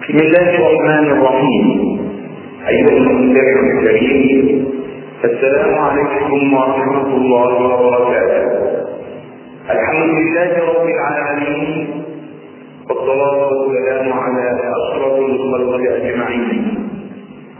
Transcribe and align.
بسم 0.00 0.18
الله 0.18 0.48
الرحمن 0.56 1.06
الرحيم. 1.12 1.66
أيها 2.68 2.88
المستمع 2.88 3.60
الكريم 3.60 4.64
السلام 5.24 5.74
عليكم 5.74 6.54
ورحمة 6.54 7.08
الله 7.16 7.50
وبركاته. 7.72 8.42
الحمد 9.70 10.10
لله 10.20 10.50
رب 10.70 10.86
العالمين 10.96 11.88
والصلاة 12.88 13.38
والسلام 13.52 14.12
على 14.12 14.46
أشرف 14.80 15.16
الخلق 15.18 15.72
أجمعين 15.96 16.78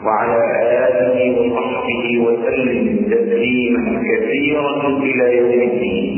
وعلى 0.04 0.40
آله 0.88 1.16
وصحبه 1.40 2.04
وسلم 2.24 2.84
تسليما 3.12 3.82
كثيرا 4.08 4.72
إلى 4.88 5.36
يوم 5.38 5.60
الدين. 5.70 6.08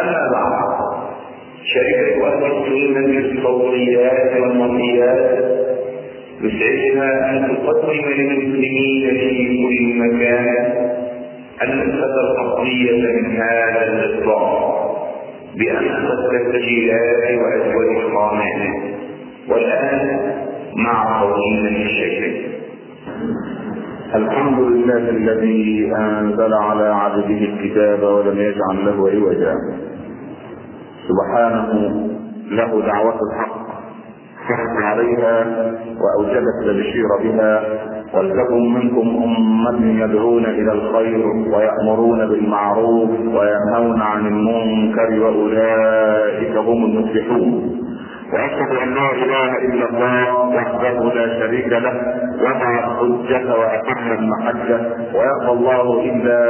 أما 0.00 0.22
بعد 0.32 0.79
شركة 1.74 2.46
السنة 2.46 3.18
الصوتيات 3.18 4.40
والمرئيات 4.40 5.50
يسعدها 6.42 7.30
أن 7.30 7.48
تقدم 7.48 8.08
للمسلمين 8.18 9.10
في 9.10 9.62
كل 9.62 9.98
مكان 9.98 10.90
النسخة 11.62 12.14
الأصلية 12.20 12.92
من 13.12 13.36
هذا 13.36 13.82
الإصدار 13.92 14.80
بأنسخ 15.58 16.32
التسجيلات 16.32 17.38
وأجود 17.38 17.96
الخامات 17.96 18.82
والآن 19.48 20.20
مع 20.76 21.20
فضيلة 21.22 21.84
الشيخ 21.86 22.50
الحمد 24.14 24.58
لله 24.60 24.96
الذي 25.10 25.92
أنزل 25.96 26.54
على 26.54 26.88
عبده 26.88 27.38
الكتاب 27.44 28.02
ولم 28.02 28.38
يجعل 28.40 28.84
له 28.86 29.10
عوجا. 29.10 29.54
سبحانه 31.10 31.68
له 32.50 32.82
دعوة 32.86 33.18
الحق 33.30 33.60
حق 34.48 34.76
عليها 34.84 35.46
واوجب 36.02 36.44
التبشير 36.58 37.06
بها 37.22 37.62
ولتكن 38.14 38.74
منكم 38.74 39.22
أمة 39.24 40.04
يدعون 40.04 40.44
إلى 40.44 40.72
الخير 40.72 41.26
ويأمرون 41.54 42.18
بالمعروف 42.26 43.10
وينهون 43.10 44.00
عن 44.02 44.26
المنكر 44.26 45.20
وأولئك 45.22 46.56
هم 46.56 46.84
المفلحون. 46.84 47.76
وأشهد 48.32 48.70
أن 48.82 48.94
لا 48.94 49.10
إله 49.24 49.58
إلا 49.58 49.88
الله 49.90 50.46
وحده 50.56 51.14
لا 51.14 51.38
شريك 51.40 51.66
له 51.68 51.92
وضع 52.44 52.70
الحجة 52.78 53.54
وأتم 53.58 54.12
المحجة 54.18 54.80
ويأبى 55.14 55.52
الله 55.58 56.00
إلا 56.04 56.40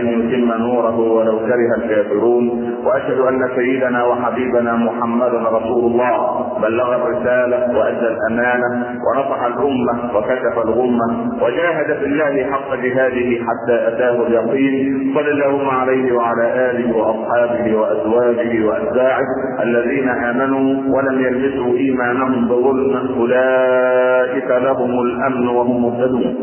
أن 0.00 0.06
يتم 0.06 0.52
نوره 0.52 0.98
ولو 0.98 1.38
كره 1.38 1.74
الكافرون. 1.78 2.74
وأشهد 2.84 3.18
أن 3.20 3.48
سيدنا 3.56 4.04
وحبيبنا 4.04 4.76
محمدا 4.76 5.38
رسول 5.48 5.92
الله. 5.92 6.46
بلغ 6.62 6.94
الرسالة 6.96 7.78
وأدى 7.78 8.08
الأمانة 8.14 8.98
ونصح 9.06 9.42
الأمة 9.42 10.16
وكشف 10.16 10.58
الغمة 10.64 11.32
وجاهد 11.42 11.86
في 11.98 12.04
الله 12.04 12.50
حق 12.52 12.74
جهاده 12.74 13.44
حتى 13.46 13.88
أتاه 13.88 14.26
اليقين. 14.26 15.12
صلى 15.14 15.30
اللهم 15.30 15.68
عليه 15.68 16.12
وعلى 16.12 16.70
آله 16.70 16.96
وأصحابه 16.96 17.76
وأزواجه 17.76 18.64
وأتباعه 18.66 19.26
الذين 19.62 20.08
آمنوا 20.08 20.96
ولم 20.96 21.20
يلبسوا 21.20 21.76
إيمانهم 21.76 22.48
بظلم. 22.48 23.14
أولئك 23.20 24.50
لهم 24.50 24.90
الأمن 25.00 25.48
وهم 25.48 25.82
مهتدون. 25.82 26.34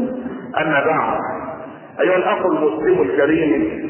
أما 0.61 0.85
بعد 0.85 1.19
أيها 2.01 2.15
الأخ 2.17 2.45
المسلم 2.45 3.01
الكريم 3.01 3.89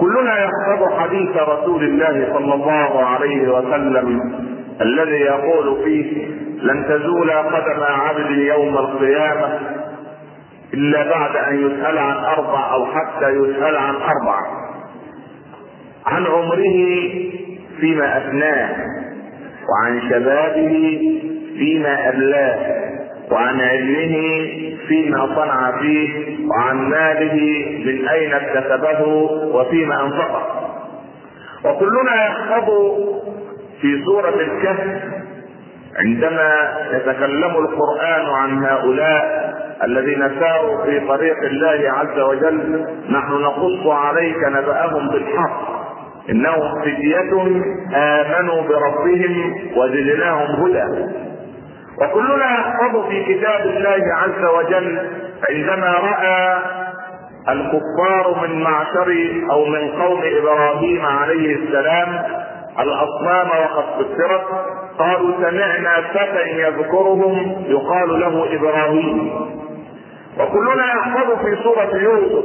كلنا 0.00 0.38
يحفظ 0.44 0.98
حديث 0.98 1.36
رسول 1.36 1.84
الله 1.84 2.28
صلى 2.32 2.54
الله 2.54 3.04
عليه 3.04 3.48
وسلم 3.48 4.32
الذي 4.80 5.20
يقول 5.20 5.84
فيه 5.84 6.26
لن 6.62 6.84
تزول 6.88 7.30
قدم 7.30 7.82
عبد 7.82 8.30
يوم 8.30 8.78
القيامة 8.78 9.58
إلا 10.74 11.10
بعد 11.10 11.36
أن 11.36 11.66
يسأل 11.66 11.98
عن 11.98 12.16
أربع 12.16 12.72
أو 12.74 12.86
حتى 12.86 13.28
يسأل 13.30 13.76
عن 13.76 13.94
أربع. 13.94 14.40
عن 16.06 16.26
عمره 16.26 17.08
فيما 17.80 18.18
افناه 18.18 18.76
وعن 19.68 20.00
شبابه 20.10 21.00
فيما 21.58 22.08
أبلاه. 22.08 22.85
وعن 23.30 23.60
علمه 23.60 24.16
فيما 24.88 25.26
صنع 25.36 25.78
فيه 25.80 26.36
وعن 26.48 26.76
ماله 26.76 27.64
من 27.86 28.08
أين 28.08 28.32
اكتسبه 28.32 29.02
وفيما 29.54 30.02
أنفقه. 30.02 30.42
وكلنا 31.64 32.26
يحفظ 32.26 32.70
في 33.80 34.04
سورة 34.04 34.28
الكهف 34.40 35.02
عندما 35.96 36.52
يتكلم 36.92 37.56
القرآن 37.56 38.26
عن 38.26 38.64
هؤلاء 38.64 39.46
الذين 39.84 40.30
ساروا 40.40 40.84
في 40.84 41.00
طريق 41.08 41.36
الله 41.44 41.90
عز 41.92 42.20
وجل 42.20 42.86
نحن 43.10 43.32
نقص 43.32 43.86
عليك 43.86 44.36
نبأهم 44.44 45.08
بالحق. 45.08 45.76
إنهم 46.30 46.80
فتية 46.82 47.32
آمنوا 47.94 48.62
بربهم 48.62 49.54
وزدناهم 49.76 50.62
هدى. 50.62 51.06
وكلنا 52.00 52.44
يحفظ 52.44 53.08
في 53.08 53.24
كتاب 53.24 53.60
الله 53.66 54.02
عز 54.14 54.44
وجل 54.44 55.10
عندما 55.50 55.92
رأى 55.92 56.58
الكفار 57.48 58.46
من 58.48 58.62
معشر 58.62 59.16
أو 59.50 59.64
من 59.64 59.88
قوم 60.02 60.20
إبراهيم 60.38 61.06
عليه 61.06 61.56
السلام 61.56 62.22
الأصنام 62.80 63.48
وقد 63.48 63.84
كسرت 64.04 64.44
قالوا 64.98 65.32
سمعنا 65.36 66.00
فتى 66.14 66.50
يذكرهم 66.60 67.64
يقال 67.68 68.20
له 68.20 68.54
إبراهيم. 68.54 69.32
وكلنا 70.40 70.86
يحفظ 70.86 71.44
في 71.44 71.56
سورة 71.62 71.90
يوسف 72.02 72.44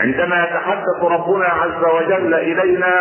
عندما 0.00 0.44
يتحدث 0.44 1.02
ربنا 1.02 1.46
عز 1.46 1.84
وجل 1.94 2.34
إلينا 2.34 2.94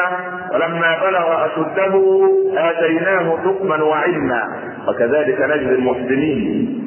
ولما 0.54 0.98
بلغ 1.02 1.46
أشده 1.46 2.22
آتيناه 2.58 3.38
حكما 3.46 3.84
وعلما. 3.84 4.73
وكذلك 4.88 5.42
نجزي 5.42 5.76
المحسنين 5.76 6.80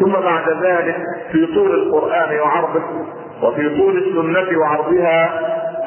ثم 0.00 0.12
بعد 0.12 0.48
ذلك 0.62 0.96
في 1.32 1.46
طول 1.54 1.74
القرآن 1.74 2.38
وعرضه 2.40 2.82
وفي 3.42 3.68
طول 3.78 3.98
السنة 3.98 4.58
وعرضها 4.58 5.40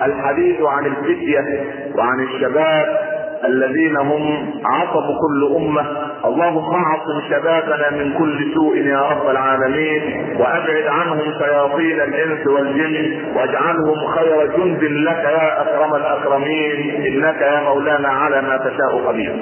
الحديث 0.06 0.62
عن 0.62 0.86
الفتية 0.86 1.64
وعن 1.96 2.20
الشباب 2.24 3.10
الذين 3.46 3.98
هم 3.98 4.50
عصب 4.66 5.04
كل 5.22 5.56
أمة. 5.56 5.86
اللهم 6.26 6.76
اعصم 6.76 7.22
شبابنا 7.30 7.92
من 7.92 8.14
كل 8.18 8.54
سوء 8.54 8.78
يا 8.78 9.02
رب 9.02 9.30
العالمين 9.30 10.02
وأبعد 10.40 10.84
عنهم 10.88 11.22
شياطين 11.40 12.02
الإنس 12.02 12.48
والجن 12.48 13.22
واجعلهم 13.36 14.08
خير 14.16 14.46
جند 14.58 14.84
لك 14.84 15.18
يا 15.24 15.62
أكرم 15.62 15.96
الأكرمين. 15.96 17.06
إنك 17.08 17.42
يا 17.42 17.64
مولانا 17.64 18.08
على 18.10 18.42
ما 18.42 18.58
تشاء 18.58 19.08
قدير. 19.08 19.36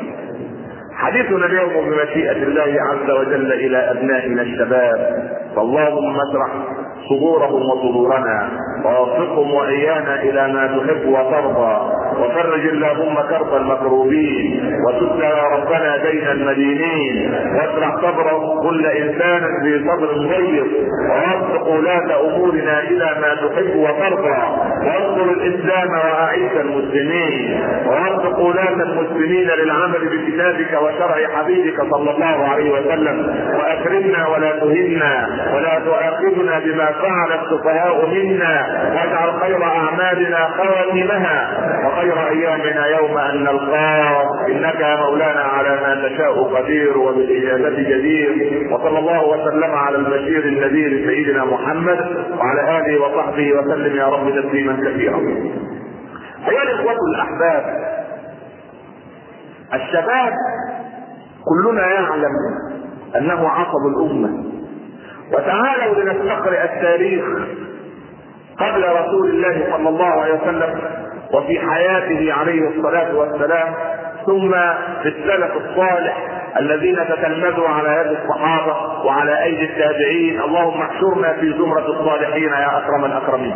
حديثنا 0.98 1.46
اليوم 1.46 1.90
بمشيئة 1.90 2.44
الله 2.44 2.76
عز 2.90 3.10
وجل 3.12 3.54
إلى 3.54 3.92
أبنائنا 3.92 4.42
الشباب. 4.42 5.00
فاللهم 5.56 6.16
اشرح 6.20 6.52
صدورهم 7.10 7.62
وصدورنا 7.70 8.50
ووفقهم 8.86 9.54
وإيانا 9.54 10.22
إلى 10.22 10.54
ما 10.54 10.68
تحب 10.68 11.06
وترضى. 11.06 11.92
وفرج 12.20 12.66
اللهم 12.68 13.16
كرب 13.30 13.54
المكروبين 13.56 14.74
وسد 14.88 15.20
يا 15.20 15.44
ربنا 15.56 15.98
دين 15.98 16.28
المدينين 16.28 17.34
واشرح 17.56 17.96
صبر 18.02 18.28
كل 18.64 18.86
إنسان 18.86 19.42
في 19.64 19.80
صبر 19.90 20.14
ضيق 20.14 20.68
ووفق 21.10 21.68
ولاة 21.68 22.28
أمورنا 22.30 22.80
إلى 22.80 23.06
ما 23.22 23.36
تحب 23.36 23.76
وترضى 23.76 24.38
وانصر 24.86 25.32
الإسلام 25.32 25.90
وأعز 25.90 26.56
المسلمين 26.66 27.60
ووفق 27.88 28.40
ولاة 28.40 28.74
المسلمين 28.74 29.48
للعمل 29.50 30.00
بكتابك 30.10 30.82
وشرع 30.82 31.16
حبيبك 31.36 31.78
صلى 31.92 32.12
الله 32.12 32.48
عليه 32.48 32.72
وسلم 32.72 33.36
وأكرمنا 33.60 34.28
ولا 34.28 34.52
تهنا 34.60 35.28
ولا 35.56 35.80
تؤاخذنا 35.86 36.60
بما 36.60 36.86
فعل 36.86 37.40
السفهاء 37.40 38.06
منا 38.10 38.68
واجعل 38.96 39.42
خير 39.42 39.64
أعمالنا 39.64 40.48
خواتمها 40.58 41.50
وخير 41.88 42.07
أيامنا 42.14 42.86
يوم 42.86 43.18
أن 43.18 43.44
نلقاك 43.44 44.50
إنك 44.50 44.80
يا 44.80 44.96
مولانا 44.96 45.42
على 45.42 45.70
ما 45.70 46.08
تشاء 46.08 46.44
قدير 46.44 46.98
وبالإجابة 46.98 47.70
جدير. 47.70 48.68
وصلى 48.74 49.00
الله 49.00 49.28
وسلم 49.28 49.72
على 49.72 49.98
البشير 49.98 50.44
النذير 50.44 51.08
سيدنا 51.08 51.46
محمد 51.46 52.00
وعلى 52.38 52.80
آله 52.80 53.02
وصحبه 53.02 53.54
وسلم 53.54 53.98
يا 53.98 54.06
رب 54.06 54.30
تسليما 54.30 54.74
كثيرا. 54.74 55.18
أيها 56.50 56.64
الإخوة 56.64 56.96
الأحباب 57.16 57.64
الشباب 59.74 60.34
كلنا 61.46 61.88
يعلم 61.88 62.32
أنه 63.18 63.50
عصب 63.50 63.88
الأمة. 63.96 64.44
وتعالوا 65.34 65.96
لنستقرئ 65.96 66.64
التاريخ 66.64 67.26
قبل 68.60 68.84
رسول 68.84 69.30
الله 69.30 69.68
صلى 69.72 69.90
الله 69.90 70.06
عليه 70.06 70.34
وسلم. 70.34 70.80
وفي 71.34 71.60
حياته 71.60 72.34
عليه 72.34 72.70
الصلاة 72.70 73.16
والسلام 73.16 73.74
ثم 74.26 74.52
في 75.04 75.08
السلف 75.10 75.52
الصالح 75.56 76.28
الذين 76.60 76.96
تتلمذوا 77.10 77.70
على 77.70 78.02
يد 78.02 78.18
الصحابة 78.18 79.04
وعلى 79.06 79.44
أيدي 79.44 79.64
التابعين 79.64 80.42
اللهم 80.42 80.82
احشرنا 80.82 81.34
في 81.34 81.54
زمرة 81.54 81.86
الصالحين 82.00 82.44
يا 82.50 82.78
أكرم 82.78 83.06
الأكرمين. 83.06 83.56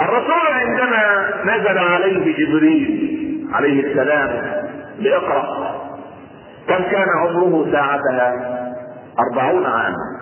الرسول 0.00 0.46
عندما 0.52 1.30
نزل 1.44 1.78
عليه 1.78 2.34
جبريل 2.36 3.14
عليه 3.52 3.86
السلام 3.86 4.30
لاقرا 4.98 5.74
كم 6.68 6.82
كان 6.90 7.06
عمره 7.20 7.66
ساعتها؟ 7.72 8.32
أربعون 9.18 9.66
عاما. 9.66 10.20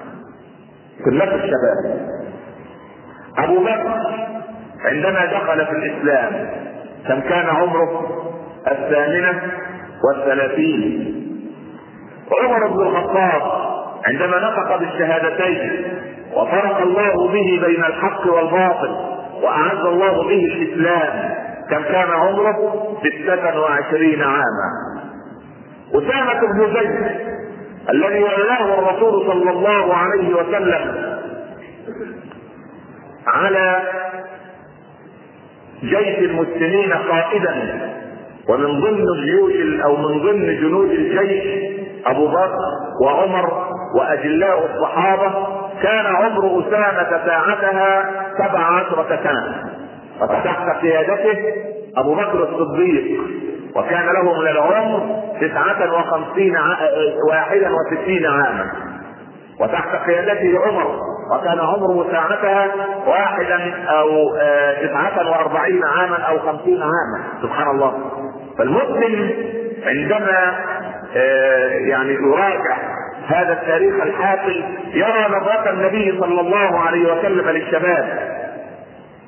كلها 1.04 1.34
الشباب. 1.34 2.08
أبو 3.38 3.64
بكر 3.64 3.96
عندما 4.84 5.24
دخل 5.24 5.66
في 5.66 5.72
الإسلام 5.72 6.50
كم 7.08 7.20
كان 7.20 7.46
عمره؟ 7.46 8.08
الثامنة 8.70 9.42
والثلاثين. 10.04 11.14
عمر 12.42 12.66
بن 12.68 12.80
الخطاب 12.80 13.42
عندما 14.06 14.38
نطق 14.38 14.76
بالشهادتين 14.76 15.84
وفرق 16.34 16.80
الله 16.80 17.28
به 17.28 17.66
بين 17.66 17.84
الحق 17.84 18.26
والباطل 18.26 18.90
وأعز 19.42 19.86
الله 19.86 20.22
به 20.22 20.44
الإسلام 20.46 21.34
كم 21.70 21.82
كان 21.82 22.10
عمره؟ 22.10 22.82
ستة 23.02 23.60
وعشرين 23.60 24.22
عاما. 24.22 24.70
أسامة 25.94 26.40
بن 26.40 26.74
زيد 26.74 27.10
الذي 27.90 28.22
ولاه 28.22 28.78
الرسول 28.78 29.26
صلى 29.26 29.50
الله 29.50 29.94
عليه 29.94 30.34
وسلم 30.34 31.12
على 33.26 33.82
جيش 35.82 36.18
المسلمين 36.18 36.92
قائدا. 36.92 37.54
ومن 38.48 38.80
ضمن 38.80 39.04
الجيوش 39.16 39.82
أو 39.84 39.96
من 39.96 40.18
ضمن 40.22 40.60
جنود 40.60 40.90
الجيش 40.90 41.72
أبو 42.06 42.26
بكر 42.26 42.58
وعمر 43.04 43.68
وأجلاء 43.98 44.66
الصحابة 44.74 45.32
كان 45.82 46.06
عمر 46.06 46.60
أسامة 46.60 47.26
ساعتها 47.26 48.10
سبع 48.38 48.60
عشره 48.60 49.18
سنة. 49.24 49.70
وتحت 50.22 50.82
قيادته 50.82 51.38
أبو 51.96 52.14
بكر 52.14 52.48
الصديق 52.48 53.20
وكان 53.76 54.06
له 54.06 54.40
من 54.40 54.48
العمر 54.48 55.22
تسعة 55.40 55.94
وخمسين 55.98 56.56
ع... 56.56 56.76
واحدا 57.28 57.70
وستين 57.70 58.26
عاما. 58.26 58.72
وتحت 59.60 60.08
قيادته 60.08 60.58
عمر 60.66 60.94
وكان 61.30 61.60
عمره 61.60 62.12
ساعتها 62.12 62.66
واحدا 63.06 63.74
أو 63.88 64.08
تسعة 64.82 65.30
وأربعين 65.30 65.84
عاما 65.84 66.16
أو 66.16 66.38
خمسين 66.38 66.82
عاما. 66.82 67.24
سبحان 67.42 67.70
الله. 67.70 67.94
فالمسلم 68.58 69.30
عندما 69.86 70.54
يعني 71.88 72.12
يراجع 72.12 72.76
هذا 73.26 73.52
التاريخ 73.52 73.94
الحافل 74.02 74.64
يرى 74.94 75.26
نظرة 75.28 75.70
النبي 75.70 76.18
صلى 76.20 76.40
الله 76.40 76.80
عليه 76.80 77.12
وسلم 77.12 77.48
للشباب. 77.48 78.32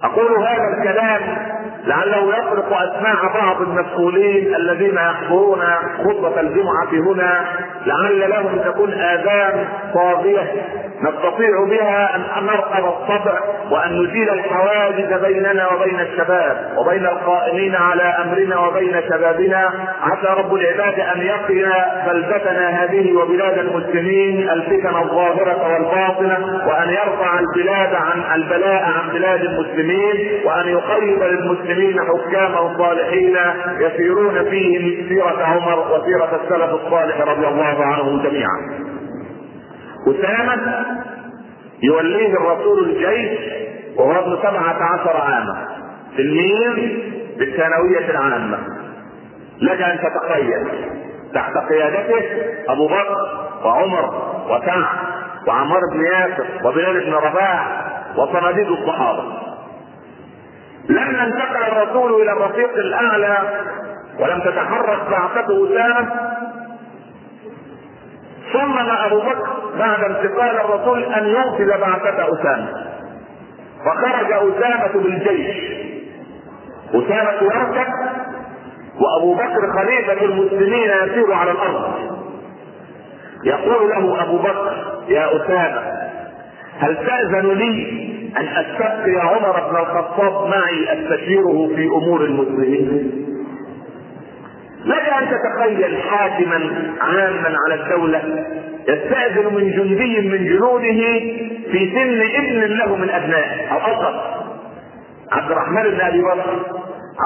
أقول 0.02 0.46
هذا 0.46 0.78
الكلام 0.78 1.20
لعله 1.86 2.38
يطرق 2.38 2.72
أسماع 2.82 3.14
بعض 3.34 3.62
المسؤولين 3.62 4.54
الذين 4.54 4.94
يحضرون 4.94 5.60
خطبة 6.04 6.40
الجمعة 6.40 6.90
هنا 6.92 7.44
لعل 7.86 8.30
لهم 8.30 8.58
تكون 8.58 8.92
آذان 8.92 9.64
صاغيه 9.94 10.52
نستطيع 11.02 11.64
بها 11.70 12.16
أن 12.16 12.44
نرقب 12.46 12.84
الصدع 12.84 13.38
وأن 13.70 14.02
نزيل 14.02 14.30
الحواجز 14.30 15.24
بيننا 15.24 15.68
وبين 15.72 16.00
الشباب 16.00 16.72
وبين 16.78 17.06
القائمين 17.06 17.74
على 17.74 18.02
أمرنا 18.02 18.58
وبين 18.66 19.00
شبابنا. 19.10 19.70
عسى 20.02 20.40
رب 20.40 20.54
العباد 20.54 21.00
أن 21.00 21.20
يقي 21.20 21.84
بلدتنا 22.06 22.68
هذه 22.68 23.12
وبلاد 23.12 23.58
المسلمين 23.58 24.50
الفتن 24.50 24.96
الظاهرة 24.96 25.72
والباطنة 25.72 26.62
وأن 26.68 26.88
يرفع 26.88 27.38
البلاد 27.40 27.94
عن 27.94 28.40
البلاء 28.40 28.82
عن 28.82 29.08
بلاد 29.14 29.40
المسلمين 29.40 30.40
وأن 30.44 30.68
يقرب 30.68 31.22
للمسلمين 31.22 31.73
حكاما 32.00 32.78
صالحين 32.78 33.36
يسيرون 33.80 34.50
فيهم 34.50 35.08
سيره 35.08 35.44
عمر 35.44 35.78
وسيرة 35.78 36.40
السلف 36.42 36.70
الصالح 36.74 37.20
رضي 37.20 37.48
الله 37.48 37.84
عنهم 37.84 38.22
جميعا. 38.22 38.84
أسامة 40.08 40.84
يوليه 41.82 42.34
الرسول 42.34 42.88
الجيش 42.88 43.38
وهو 43.96 44.12
ابن 44.12 44.36
سبعة 44.42 44.82
عشر 44.82 45.16
عاما. 45.16 45.68
تلميذ 46.16 47.02
بالثانوية 47.38 48.10
العامة. 48.10 48.58
لك 49.60 49.82
أن 49.82 49.98
تتخيل 49.98 50.68
تحت 51.34 51.52
قيادته 51.68 52.24
أبو 52.68 52.86
بكر 52.86 53.16
وعمر 53.64 54.34
وسعد 54.46 54.84
وعمار 55.48 55.80
بن 55.92 56.04
ياسر 56.04 56.44
وبلال 56.64 57.04
بن 57.04 57.12
رباح 57.14 57.84
وصناديد 58.16 58.68
الصحابة. 58.68 59.43
لما 60.88 61.24
انتقل 61.24 61.62
الرسول 61.72 62.22
إلى 62.22 62.32
الرفيق 62.32 62.74
الأعلى 62.76 63.38
ولم 64.20 64.40
تتحرك 64.40 65.00
بعثته 65.10 65.68
أسامة 65.70 66.10
صمم 68.52 68.78
أبو 69.06 69.20
بكر 69.20 69.48
بعد 69.78 70.04
انتقال 70.04 70.56
الرسول 70.56 71.04
أن 71.04 71.26
ينقذ 71.26 71.80
بعثة 71.80 72.26
أسامة. 72.40 72.68
فخرج 73.84 74.32
أسامة 74.32 75.02
بالجيش. 75.02 75.56
أسامة 76.94 77.32
يركب 77.42 77.86
وأبو 79.00 79.34
بكر 79.34 79.72
خليفة 79.78 80.24
المسلمين 80.24 80.90
يسير 81.04 81.32
على 81.32 81.50
الأرض. 81.50 81.94
يقول 83.44 83.88
له 83.90 84.22
أبو 84.22 84.36
بكر 84.38 84.74
يا 85.08 85.36
أسامة 85.36 85.82
هل 86.78 86.96
تأذن 87.06 87.48
لي؟ 87.52 88.13
أن 88.36 88.46
استبقي 88.46 89.20
عمر 89.20 89.70
بن 89.70 89.76
الخطاب 89.76 90.48
معي 90.48 90.92
أستشيره 90.92 91.68
في 91.76 91.86
أمور 91.86 92.24
المسلمين. 92.24 93.12
لك 94.84 95.08
أن 95.08 95.28
تتخيل 95.30 95.96
حاكما 96.02 96.88
عاما 97.00 97.56
على 97.66 97.74
الدولة 97.74 98.46
يستأذن 98.88 99.54
من 99.54 99.70
جندي 99.70 100.28
من 100.28 100.44
جنوده 100.44 101.20
في 101.72 101.90
سن 101.94 102.20
ابن 102.38 102.74
له 102.76 102.96
من 102.96 103.10
أبنائه 103.10 103.72
أو 103.72 103.78
أصغر؟ 103.78 104.44
عبد 105.32 105.50
الرحمن 105.50 105.82
بن 105.82 106.00
أبي 106.00 106.22
بكر 106.22 106.62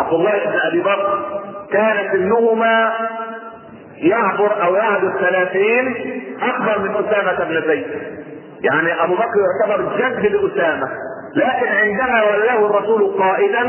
عبد 0.01 0.13
الله 0.13 0.31
بن 0.31 0.59
أبي 0.63 0.81
بكر 0.81 1.41
كان 1.73 1.97
سنهما 2.13 2.93
يعبر 3.97 4.63
أو 4.65 4.75
يعدو 4.75 5.09
الثلاثين 5.09 5.95
أكبر 6.43 6.79
من 6.79 6.91
أسامة 6.91 7.45
بن 7.45 7.69
زيد. 7.69 7.87
يعني 8.63 9.05
أبو 9.05 9.15
بكر 9.15 9.39
يعتبر 9.61 9.97
جد 9.97 10.27
لأسامة 10.27 10.89
لكن 11.37 11.67
عندما 11.69 12.23
ولاه 12.23 12.67
الرسول 12.67 13.15
قائدا 13.19 13.63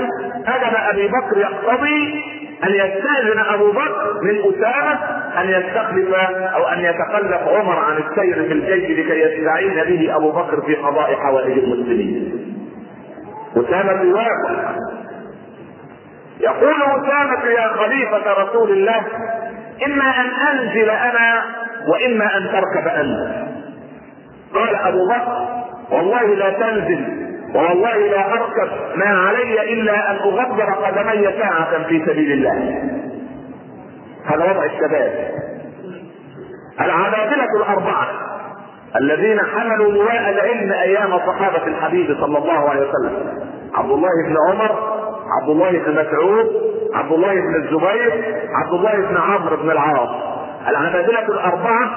ادب 0.47 0.75
أبي 0.89 1.07
بكر 1.07 1.37
يقتضي 1.37 2.23
أن 2.63 2.69
يستأذن 2.71 3.39
أبو 3.53 3.71
بكر 3.71 4.13
من 4.23 4.39
أسامة 4.39 4.93
أن 5.41 5.49
يستخلف 5.49 6.13
أو 6.55 6.67
أن 6.67 6.79
يتخلف 6.79 7.41
عمر 7.47 7.77
عن 7.79 7.97
السير 7.97 8.35
في 8.35 8.53
الجيش 8.53 8.99
لكي 8.99 9.19
يستعين 9.21 9.73
به 9.83 10.15
أبو 10.15 10.31
بكر 10.31 10.61
في 10.65 10.75
قضاء 10.75 11.15
حوائج 11.15 11.57
المسلمين. 11.57 12.33
أسامة 13.57 14.01
يوافق 14.01 14.75
يقول 16.39 16.75
أسامة 16.83 17.45
يا 17.45 17.67
خليفة 17.67 18.33
رسول 18.43 18.71
الله 18.71 19.01
إما 19.85 20.03
أن 20.03 20.57
أنزل 20.57 20.89
أنا 20.89 21.43
وإما 21.87 22.37
أن 22.37 22.43
تركب 22.51 22.87
أنت. 22.87 23.49
قال 24.55 24.75
أبو 24.75 25.07
بكر 25.07 25.47
والله 25.91 26.23
لا 26.23 26.49
تنزل 26.49 27.29
والله 27.55 27.97
لا 27.97 28.33
أركب 28.33 28.69
ما 28.95 29.05
علي 29.05 29.73
إلا 29.73 30.11
أن 30.11 30.15
أغبر 30.15 30.73
قدمي 30.73 31.31
ساعة 31.39 31.83
في 31.83 32.05
سبيل 32.05 32.31
الله. 32.31 32.83
هذا 34.25 34.51
وضع 34.51 34.65
الشباب. 34.65 35.31
العبادلة 36.81 37.47
الأربعة 37.57 38.07
الذين 38.95 39.39
حملوا 39.39 39.91
لواء 39.91 40.29
العلم 40.29 40.71
أيام 40.71 41.17
صحابة 41.17 41.67
الحبيب 41.67 42.17
صلى 42.21 42.37
الله 42.37 42.69
عليه 42.69 42.81
وسلم. 42.81 43.13
عبد 43.75 43.91
الله 43.91 44.09
بن 44.27 44.35
عمر، 44.49 44.71
عبد 45.41 45.49
الله 45.49 45.71
بن 45.71 45.91
مسعود، 45.91 46.47
عبد 46.93 47.11
الله 47.11 47.33
بن 47.33 47.55
الزبير، 47.55 48.35
عبد 48.55 48.73
الله 48.73 48.95
بن 48.95 49.17
عمرو 49.17 49.57
بن 49.57 49.71
العاص. 49.71 50.09
العبادلة 50.67 51.27
الأربعة 51.27 51.89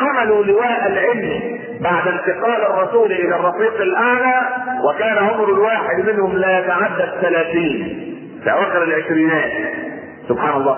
حملوا 0.00 0.44
لواء 0.44 0.86
العلم 0.86 1.58
بعد 1.80 2.08
انتقال 2.08 2.62
الرسول 2.70 3.12
إلى 3.12 3.36
الرفيق 3.36 3.80
الأعلى 3.80 4.40
وكان 4.84 5.18
عمر 5.18 5.44
الواحد 5.44 6.04
منهم 6.06 6.36
لا 6.36 6.58
يتعدى 6.58 7.04
الثلاثين. 7.04 8.06
في 8.44 8.52
أواخر 8.52 8.82
العشرينات. 8.82 9.50
سبحان 10.28 10.60
الله. 10.60 10.76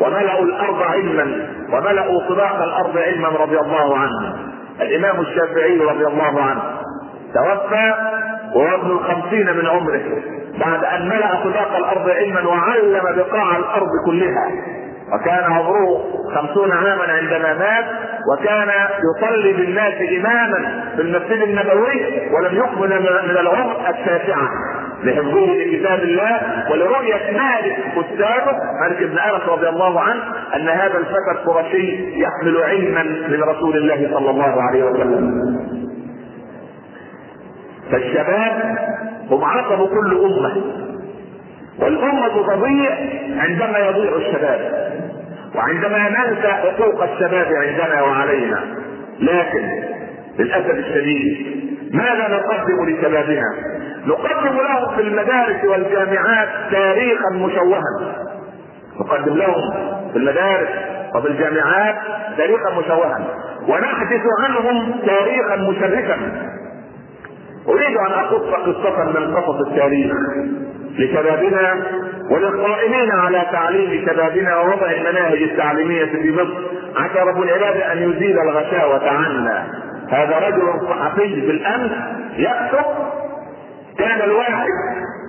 وملأوا 0.00 0.44
الأرض 0.44 0.82
علما 0.82 1.48
وملأوا 1.72 2.28
طباق 2.28 2.62
الأرض 2.62 2.98
علما 2.98 3.28
رضي 3.28 3.58
الله 3.58 3.98
عنه. 3.98 4.36
الإمام 4.80 5.20
الشافعي 5.20 5.78
رضي 5.78 6.06
الله 6.06 6.42
عنه. 6.42 6.62
توفى 7.34 7.94
وهو 8.54 8.74
ابن 8.74 8.90
الخمسين 8.90 9.56
من 9.56 9.66
عمره. 9.66 10.02
بعد 10.60 10.84
أن 10.84 11.08
ملأ 11.08 11.26
خلاق 11.26 11.76
الأرض 11.76 12.10
علما 12.10 12.48
وعلم 12.48 13.16
بقاع 13.16 13.56
الأرض 13.56 13.88
كلها. 14.06 14.50
وكان 15.14 15.52
عمره 15.52 16.04
خمسون 16.34 16.72
عاما 16.72 17.02
عندما 17.12 17.54
مات 17.58 17.84
وكان 18.32 18.68
يصلي 19.16 19.52
بالناس 19.52 19.94
إماما 20.18 20.84
في 20.96 21.02
المسجد 21.02 21.42
النبوي 21.42 22.20
ولم 22.32 22.56
يكمل 22.56 22.88
من 23.28 23.36
العمر 23.40 23.76
التاسعة 23.88 24.48
لحفظه 25.04 25.46
لكتاب 25.54 25.98
الله 26.02 26.40
ولرؤية 26.70 27.32
مالك 27.38 27.76
كتابه 27.92 28.52
مالك 28.82 29.02
بن 29.02 29.18
أنس 29.18 29.42
رضي 29.48 29.68
الله 29.68 30.00
عنه 30.00 30.22
أن 30.56 30.68
هذا 30.68 30.98
الفتى 30.98 31.30
القرشي 31.32 32.12
يحمل 32.20 32.62
علما 32.62 33.02
من 33.02 33.42
رسول 33.42 33.76
الله 33.76 34.10
صلى 34.18 34.30
الله 34.30 34.62
عليه 34.62 34.82
وسلم. 34.84 35.32
فالشباب 37.92 38.78
هم 39.30 39.44
عصب 39.44 39.88
كل 39.88 40.18
أمة 40.24 40.62
والأمة 41.78 42.28
تضيع 42.54 42.90
عندما 43.36 43.78
يضيع 43.78 44.16
الشباب 44.16 44.92
وعندما 45.54 46.08
ننسى 46.08 46.48
حقوق 46.48 47.02
الشباب 47.02 47.46
عندنا 47.52 48.02
وعلينا 48.02 48.60
لكن 49.20 49.82
للأسف 50.38 50.70
الشديد 50.70 51.62
ماذا 51.94 52.28
نقدم 52.28 52.88
لشبابنا؟ 52.88 53.44
نقدم 54.06 54.56
لهم 54.56 54.96
في 54.96 55.02
المدارس 55.02 55.64
والجامعات 55.64 56.48
تاريخا 56.70 57.30
مشوها. 57.34 58.14
نقدم 59.00 59.34
لهم 59.36 59.70
في 60.12 60.18
المدارس 60.18 60.68
وفي 61.14 61.28
الجامعات 61.28 61.94
تاريخا 62.38 62.70
مشوها. 62.70 63.26
ونحدث 63.68 64.22
عنهم 64.40 64.92
تاريخا 65.06 65.56
مشرفا. 65.56 66.16
أريد 67.68 67.96
أن 67.96 68.12
اقص 68.12 68.42
قصة 68.54 69.04
من 69.04 69.34
قصص 69.36 69.60
التاريخ 69.68 70.12
لشبابنا 70.98 71.82
وللقائمين 72.30 73.10
على 73.10 73.46
تعليم 73.52 74.06
شبابنا 74.06 74.56
ووضع 74.56 74.90
المناهج 74.90 75.42
التعليمية 75.42 76.04
في 76.04 76.32
مصر. 76.32 76.62
عسى 76.96 77.18
رب 77.18 77.42
العباد 77.42 77.76
أن 77.76 78.10
يزيل 78.10 78.38
الغشاوة 78.38 79.10
عنا. 79.10 79.66
هذا 80.08 80.38
رجل 80.38 80.88
صحفي 80.88 81.40
بالأمس 81.40 81.92
يكتب 82.36 82.84
كان 83.98 84.20
الواحد 84.20 84.66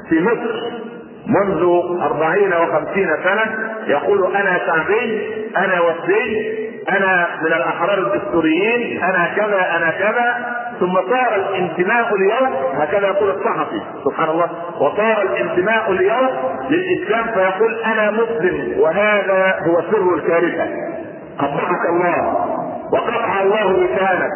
في 0.09 0.19
مصر. 0.19 0.83
منذ 1.27 1.63
أربعين 2.01 2.53
وخمسين 2.53 3.09
سنة 3.23 3.69
يقول 3.87 4.35
أنا 4.35 4.59
شعبي 4.65 5.21
أنا 5.57 5.81
وفدي 5.81 6.63
أنا 6.89 7.27
من 7.41 7.47
الأحرار 7.47 7.97
الدستوريين 7.97 9.03
أنا 9.03 9.27
كذا 9.35 9.77
أنا 9.77 9.91
كذا. 9.91 10.53
ثم 10.79 10.93
صار 10.93 11.35
الانتماء 11.35 12.15
اليوم 12.15 12.53
هكذا 12.73 13.07
يقول 13.07 13.29
الصحفي 13.29 13.81
سبحان 14.05 14.29
الله. 14.29 14.49
وصار 14.79 15.21
الانتماء 15.21 15.91
اليوم 15.91 16.29
للإسلام 16.69 17.23
فيقول 17.23 17.75
أنا 17.85 18.11
مسلم 18.11 18.79
وهذا 18.79 19.55
هو 19.67 19.81
سر 19.91 20.15
الكارثة. 20.15 20.67
قطعك 21.39 21.89
الله 21.89 22.35
وقطع 22.93 23.41
الله 23.41 23.71
لسانك. 23.71 24.31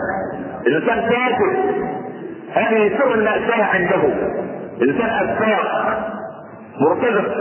الإنسان 0.67 1.09
كافر. 1.09 1.55
هذه 2.53 2.97
سر 2.97 3.13
المأساة 3.13 3.63
عنده. 3.63 4.03
إنسان 4.81 5.09
أسفاق 5.09 6.06
مرتزق. 6.81 7.31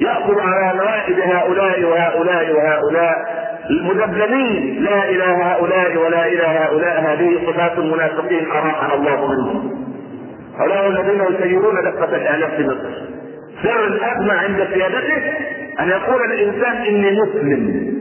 يأخذ 0.00 0.40
على 0.40 0.78
نوائب 0.78 1.18
هؤلاء 1.20 1.84
وهؤلاء 1.84 2.52
وهؤلاء 2.56 3.14
المذبذبين 3.70 4.84
لا 4.84 5.10
إلى 5.10 5.24
هؤلاء 5.24 5.96
ولا 5.96 6.26
إلى 6.26 6.42
هؤلاء. 6.42 7.00
هذه 7.00 7.38
صفات 7.46 7.78
المنافقين 7.78 8.50
أراحنا 8.50 8.94
الله 8.94 9.26
منهم. 9.26 9.70
هؤلاء 10.58 10.86
الذين 10.86 11.20
يسيرون 11.34 11.74
دفة 11.74 12.16
الآلاف 12.16 12.54
في 12.54 12.62
مصر. 12.62 12.90
سر 13.62 13.86
الأزمة 13.86 14.34
عند 14.34 14.68
سيادته 14.74 15.22
أن 15.80 15.88
يقول 15.88 16.32
الإنسان 16.32 16.76
إني 16.76 17.20
مسلم. 17.22 17.97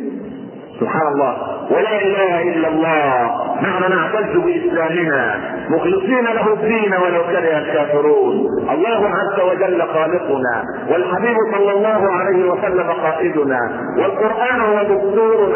سبحان 0.79 1.07
الله. 1.07 1.37
ولا 1.71 2.01
إله 2.01 2.41
إلا 2.41 2.67
الله. 2.67 3.31
نحن 3.61 3.91
نعتز 3.91 4.37
بإسلامنا. 4.37 5.39
مخلصين 5.69 6.23
له 6.23 6.53
الدين 6.53 6.93
ولو 6.93 7.23
كره 7.23 7.57
الكافرون. 7.57 8.35
الله 8.71 9.09
عز 9.09 9.39
وجل 9.39 9.81
خالقنا. 9.81 10.63
والحبيب 10.89 11.37
صلى 11.55 11.71
الله 11.71 12.11
عليه 12.11 12.51
وسلم 12.51 12.91
قائدنا. 12.91 13.59
والقرآن 13.97 14.61
هو 14.61 14.83
دستورنا 14.83 15.46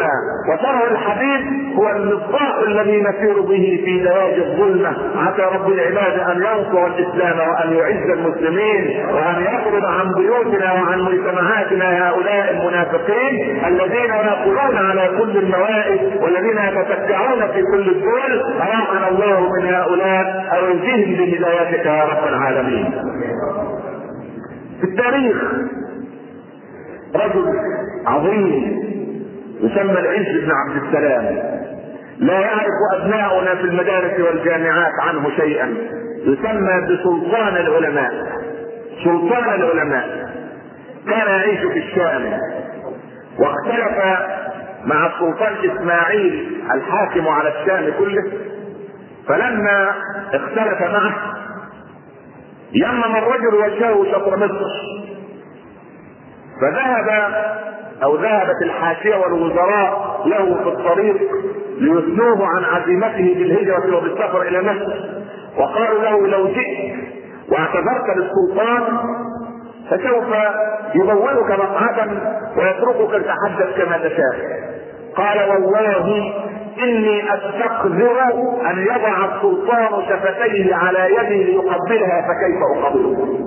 وشرع 0.48 0.84
الحبيب 0.90 1.42
هو 1.76 1.88
المصباح 1.88 2.54
الذي 2.66 3.02
نسير 3.02 3.40
به 3.40 3.82
في 3.84 4.02
دواج 4.04 4.34
الظلمة. 4.34 4.96
عسى 5.16 5.42
رب 5.42 5.68
العباد 5.72 6.18
أن 6.18 6.36
ينصر 6.36 6.86
الإسلام 6.86 7.38
وأن 7.48 7.72
يعز 7.72 8.10
المسلمين 8.18 9.06
وأن 9.14 9.42
يخرج 9.42 9.84
عن 9.84 10.14
بيوتنا 10.16 10.72
وعن 10.72 11.00
مجتمعاتنا 11.00 12.08
هؤلاء 12.08 12.50
المنافقين 12.50 13.64
الذين 13.66 14.10
يقولون 14.10 14.76
على 14.76 15.10
كل 15.18 15.36
النوائب 15.36 16.22
والذين 16.22 16.58
يتتبعون 16.58 17.48
في 17.52 17.62
كل 17.62 17.88
الدول. 17.90 18.42
أراحنا 18.60 19.08
الله 19.08 19.40
من 19.40 19.74
هؤلاء 19.74 20.42
يجزيهم 20.70 21.16
بهدايتك 21.16 21.86
يا 21.86 22.04
رب 22.04 22.28
العالمين. 22.28 22.92
في 24.80 24.84
التاريخ 24.88 25.36
رجل 27.14 27.44
عظيم 28.06 28.81
يسمى 29.62 30.00
العز 30.00 30.44
بن 30.44 30.52
عبد 30.52 30.82
السلام. 30.82 31.24
لا 32.18 32.40
يعرف 32.40 32.66
أبناؤنا 32.94 33.54
في 33.54 33.60
المدارس 33.60 34.20
والجامعات 34.20 34.92
عنه 35.00 35.30
شيئا. 35.36 35.74
يسمى 36.26 36.80
بسلطان 36.80 37.56
العلماء. 37.56 38.12
سلطان 39.04 39.62
العلماء. 39.62 40.32
كان 41.08 41.28
يعيش 41.28 41.60
في 41.60 41.78
الشام. 41.78 42.38
واختلف 43.38 43.98
مع 44.84 45.06
السلطان 45.06 45.52
إسماعيل 45.70 46.62
الحاكم 46.74 47.28
على 47.28 47.48
الشام 47.48 47.92
كله. 47.98 48.32
فلما 49.28 49.94
اختلف 50.32 50.82
معه 50.82 51.14
يمم 52.72 53.16
الرجل 53.16 53.54
وجهه 53.54 54.12
شطر 54.12 54.36
مصر. 54.36 55.02
فذهب 56.60 57.34
أو 58.02 58.16
ذهبت 58.16 58.62
الحاشية 58.62 59.16
والوزراء 59.16 60.22
له 60.26 60.54
في 60.62 60.68
الطريق 60.68 61.16
ليثنوه 61.78 62.46
عن 62.46 62.64
عزيمته 62.64 63.34
بالهجرة 63.38 63.96
وبالسفر 63.96 64.42
إلى 64.42 64.62
مصر. 64.62 64.92
وقالوا 65.58 66.02
له 66.02 66.26
لو 66.26 66.46
جئت 66.46 66.94
واعتذرت 67.52 68.16
للسلطان 68.16 68.82
فسوف 69.90 70.34
يبوئك 70.94 71.50
مقعدا 71.50 72.36
ويتركك 72.56 73.10
تتحدث 73.24 73.76
كما 73.76 73.98
تشاء. 73.98 74.62
قال 75.16 75.50
والله 75.50 76.32
إني 76.82 77.34
أستقذر 77.34 78.20
أن 78.70 78.78
يضع 78.78 79.24
السلطان 79.24 80.02
شفتيه 80.08 80.74
على 80.74 81.08
يدي 81.18 81.44
ليقبلها 81.44 82.22
فكيف 82.28 82.84
أقبله؟ 82.84 83.38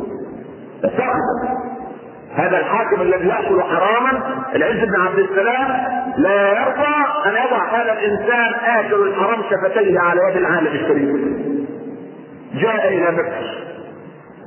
هذا 2.36 2.58
الحاكم 2.58 3.02
الذي 3.02 3.28
يأكل 3.28 3.62
حراما 3.62 4.44
العز 4.56 4.86
بن 4.90 5.02
عبد 5.02 5.20
السلام 5.20 5.68
لا 6.18 6.50
يرضى 6.50 6.96
أن 7.26 7.32
يضع 7.32 7.82
هذا 7.82 7.94
الإنسان 7.94 8.54
آكل 8.78 9.08
الحرام 9.08 9.42
شفتيه 9.50 10.00
على 10.00 10.20
يد 10.30 10.38
العالم 10.38 10.68
الشريف 10.68 11.16
جاء 12.54 12.88
إلى 12.88 13.12
مصر 13.12 13.66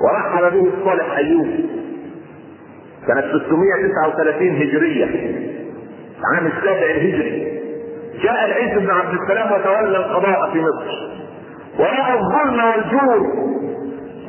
ورحب 0.01 0.53
به 0.53 0.73
الصالح 0.79 1.17
أيوب. 1.17 1.47
سنة 3.07 3.21
639 3.21 4.49
هجرية 4.57 5.05
العام 6.19 6.47
السابع 6.47 6.91
الهجري. 6.91 7.59
جاء 8.23 8.45
العز 8.45 8.79
بن 8.79 8.91
عبد 8.91 9.21
السلام 9.23 9.53
وتولى 9.53 9.97
القضاء 9.97 10.51
في 10.53 10.61
مصر. 10.61 11.09
ورأى 11.79 12.15
الظلم 12.19 12.65
والجور 12.65 13.27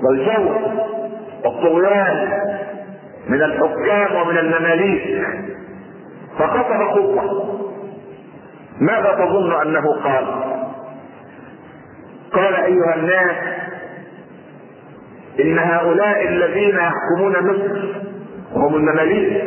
والجور 0.03 0.71
والطغيان 1.45 2.29
من 3.29 3.41
الحكام 3.41 4.15
ومن 4.21 4.38
المماليك. 4.38 5.27
فخطب 6.39 6.89
خطبة 6.91 7.59
ماذا 8.81 9.13
تظن 9.25 9.62
أنه 9.62 9.83
قال؟ 10.03 10.25
قال 12.33 12.55
أيها 12.55 12.95
الناس 12.95 13.36
إن 15.39 15.59
هؤلاء 15.59 16.27
الذين 16.27 16.75
يحكمون 16.75 17.33
مصر 17.43 17.88
وهم 18.55 18.75
المماليك 18.75 19.43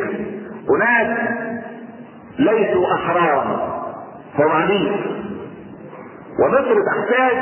أناس 0.75 1.17
ليسوا 2.39 2.93
أحرارا 2.93 3.73
هم 4.39 4.51
عبيد 4.51 4.91
ومصر 6.39 6.75
تحتاج 6.85 7.37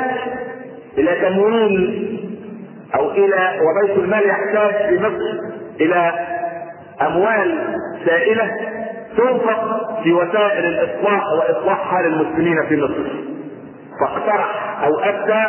إلى 0.98 1.28
تمويل 1.28 2.08
أو 2.94 3.10
إلى 3.10 3.60
وبيت 3.62 3.98
المال 3.98 4.26
يحتاج 4.28 4.88
في 4.88 4.98
مصر 4.98 5.38
إلى 5.80 6.12
أموال 7.06 7.58
سائلة 8.06 8.50
تنفق 9.16 10.00
في 10.02 10.12
وسائل 10.12 10.64
الإصلاح 10.64 11.22
وإصلاح 11.38 11.90
حال 11.90 12.06
المسلمين 12.06 12.66
في 12.68 12.76
مصر. 12.76 13.32
فاقترح 14.00 14.78
أو 14.84 14.98
أفتى 15.00 15.44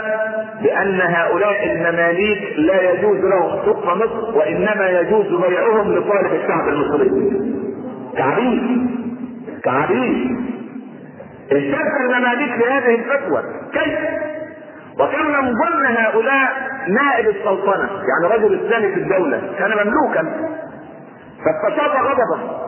بأن 0.63 1.01
هؤلاء 1.01 1.65
المماليك 1.71 2.53
لا 2.57 2.91
يجوز 2.91 3.17
لهم 3.17 3.59
حكم 3.61 3.99
مصر 3.99 4.37
وإنما 4.37 4.89
يجوز 4.89 5.25
بيعهم 5.47 5.93
لصالح 5.95 6.31
الشعب 6.31 6.67
المصري. 6.67 7.09
كعبيد 8.17 8.87
كعبيد 9.63 10.37
اشتد 11.51 12.01
المماليك 12.01 12.57
بهذه 12.59 12.95
الفتوى. 12.95 13.43
كيف؟ 13.73 13.99
وكان 14.99 15.25
من 15.25 15.53
ضمن 15.53 15.85
هؤلاء 15.97 16.49
نائب 16.87 17.27
السلطنة 17.29 17.89
يعني 17.89 18.35
رجل 18.35 18.53
الثاني 18.53 18.93
في 18.93 18.99
الدولة 18.99 19.41
كان 19.59 19.71
مملوكا. 19.71 20.33
فاستشاط 21.45 21.91
غضبا 21.91 22.63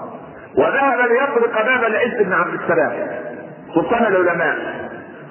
وذهب 0.58 1.00
ليطرق 1.00 1.66
باب 1.66 1.84
العز 1.84 2.24
بن 2.24 2.34
عبد 2.34 2.54
السلام 2.54 2.92
سلطان 3.76 4.06
العلماء. 4.06 4.56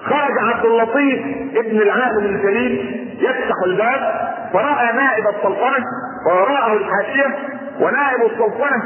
خرج 0.05 0.39
عبد 0.55 0.65
اللطيف 0.65 1.21
ابن 1.57 1.83
العالم 1.83 2.25
الجليل 2.25 3.01
يفتح 3.21 3.55
الباب 3.67 4.31
فرأى 4.53 4.93
نائب 4.97 5.27
السلطنة 5.29 5.85
ووراءه 6.27 6.73
الحاشية 6.73 7.37
ونائب 7.81 8.23
السلطنة 8.23 8.83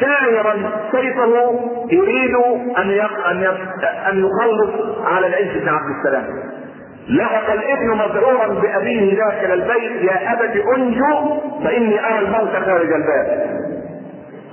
شاعرا 0.00 0.54
سيفه 0.92 1.60
يريد 1.90 2.36
أن 2.78 2.90
أن 3.30 3.56
أن 4.08 4.24
يخلص 4.24 4.98
على 5.04 5.26
العز 5.26 5.62
بن 5.62 5.68
عبد 5.68 5.96
السلام. 5.98 6.26
لحق 7.08 7.52
الابن 7.52 7.88
مذعورا 7.88 8.46
بأبيه 8.46 9.16
داخل 9.16 9.52
البيت 9.52 10.02
يا 10.10 10.32
أبت 10.32 10.64
انجو 10.76 11.40
فإني 11.64 12.06
أرى 12.06 12.18
الموت 12.18 12.50
خارج 12.50 12.92
الباب. 12.92 13.62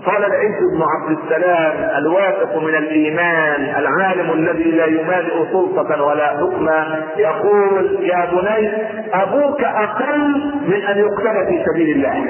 قال 0.06 0.26
العز 0.26 0.60
بن 0.74 0.82
عبد 0.82 1.18
السلام 1.18 1.90
الواثق 1.98 2.58
من 2.58 2.76
الإيمان 2.76 3.62
العالم 3.80 4.32
الذي 4.34 4.72
لا 4.72 4.86
يمالئ 4.86 5.52
سلطة 5.52 6.04
ولا 6.04 6.28
حكما 6.28 7.04
يقول 7.18 7.98
يا 8.02 8.26
بني 8.32 8.72
أبوك 9.14 9.64
أقل 9.64 10.52
من 10.68 10.82
أن 10.84 10.98
يقتل 10.98 11.46
في 11.48 11.66
سبيل 11.72 11.96
الله. 11.96 12.26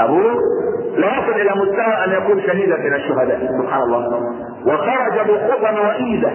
ابوه 0.00 0.36
لا 0.96 1.06
يصل 1.18 1.40
إلى 1.40 1.50
مستوى 1.50 2.04
أن 2.06 2.12
يكون 2.12 2.42
شهيدا 2.46 2.76
من 2.76 2.94
الشهداء 2.94 3.40
سبحان 3.62 3.82
الله. 3.82 4.22
وخرج 4.66 5.28
بخطا 5.30 5.80
وإيده. 5.80 6.30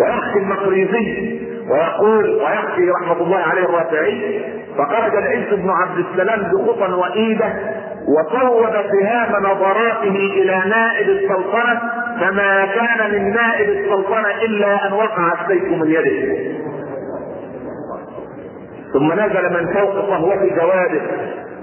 ويحكي 0.00 0.38
المقريزي 0.38 1.40
ويقول 1.70 2.24
ويحكي 2.34 2.90
رحمة 2.90 3.22
الله 3.22 3.38
عليه 3.38 3.64
الرافعي 3.64 4.42
فخرج 4.78 5.16
العز 5.16 5.54
بن 5.54 5.70
عبد 5.70 5.98
السلام 6.10 6.40
بخطا 6.52 6.94
وإيده 6.94 7.52
وصوب 8.08 8.70
سهام 8.92 9.42
نظراته 9.42 10.16
إلى 10.16 10.62
نائب 10.68 11.08
السلطنة 11.08 11.80
فما 12.20 12.66
كان 12.66 13.10
من 13.12 13.34
نائب 13.34 13.68
السلطنة 13.68 14.28
إلا 14.44 14.86
أن 14.86 14.92
وقع 14.92 15.32
السيف 15.32 15.64
من 15.64 15.90
يده. 15.90 16.50
ثم 18.92 19.12
نزل 19.12 19.52
من 19.52 19.72
فوق 19.74 19.92
صهوه 19.92 20.48
جواده 20.56 21.00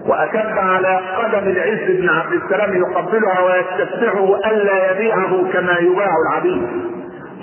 واكب 0.07 0.57
على 0.57 0.99
قدم 1.17 1.47
العز 1.47 1.91
بن 1.91 2.09
عبد 2.09 2.33
السلام 2.33 2.77
يقبلها 2.77 3.41
ويستفتحه 3.41 4.51
ألا 4.51 4.91
يبيعه 4.91 5.51
كما 5.53 5.77
يباع 5.79 6.11
العبيد. 6.27 6.67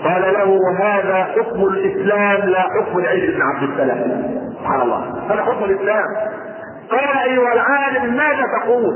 قال 0.05 0.23
له 0.35 0.59
هذا 0.79 1.25
حكم 1.25 1.65
الإسلام 1.65 2.49
لا 2.49 2.61
حكم 2.61 2.99
العز 2.99 3.31
بن 3.31 3.43
عبد 3.43 3.71
السلام. 3.71 4.23
سبحان 4.61 4.81
الله. 4.81 5.27
هذا 5.31 5.43
حكم 5.43 5.65
الإسلام. 5.65 6.05
قال 6.91 7.19
أيها 7.25 7.53
العالم 7.53 8.17
ماذا 8.17 8.47
تقول؟ 8.61 8.95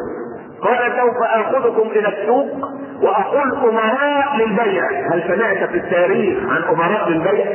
قال 0.63 0.93
سوف 0.97 1.23
آخذكم 1.23 1.91
إلى 1.91 2.09
السوق 2.09 2.49
وأقول 3.03 3.55
أمراء 3.69 4.37
للبيع. 4.37 4.85
هل 5.13 5.23
سمعت 5.29 5.71
في 5.71 5.77
التاريخ 5.77 6.39
عن 6.49 6.63
أمراء 6.75 7.09
للبيع؟ 7.09 7.47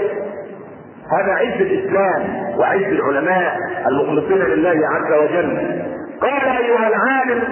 هذا 1.12 1.34
عز 1.34 1.62
الإسلام 1.62 2.24
وعز 2.60 2.82
العلماء 2.82 3.58
المخلصين 3.88 4.38
لله 4.38 4.88
عز 4.88 5.14
وجل. 5.22 5.82
قال 6.22 6.58
أيها 6.58 6.88
العالم 6.88 7.44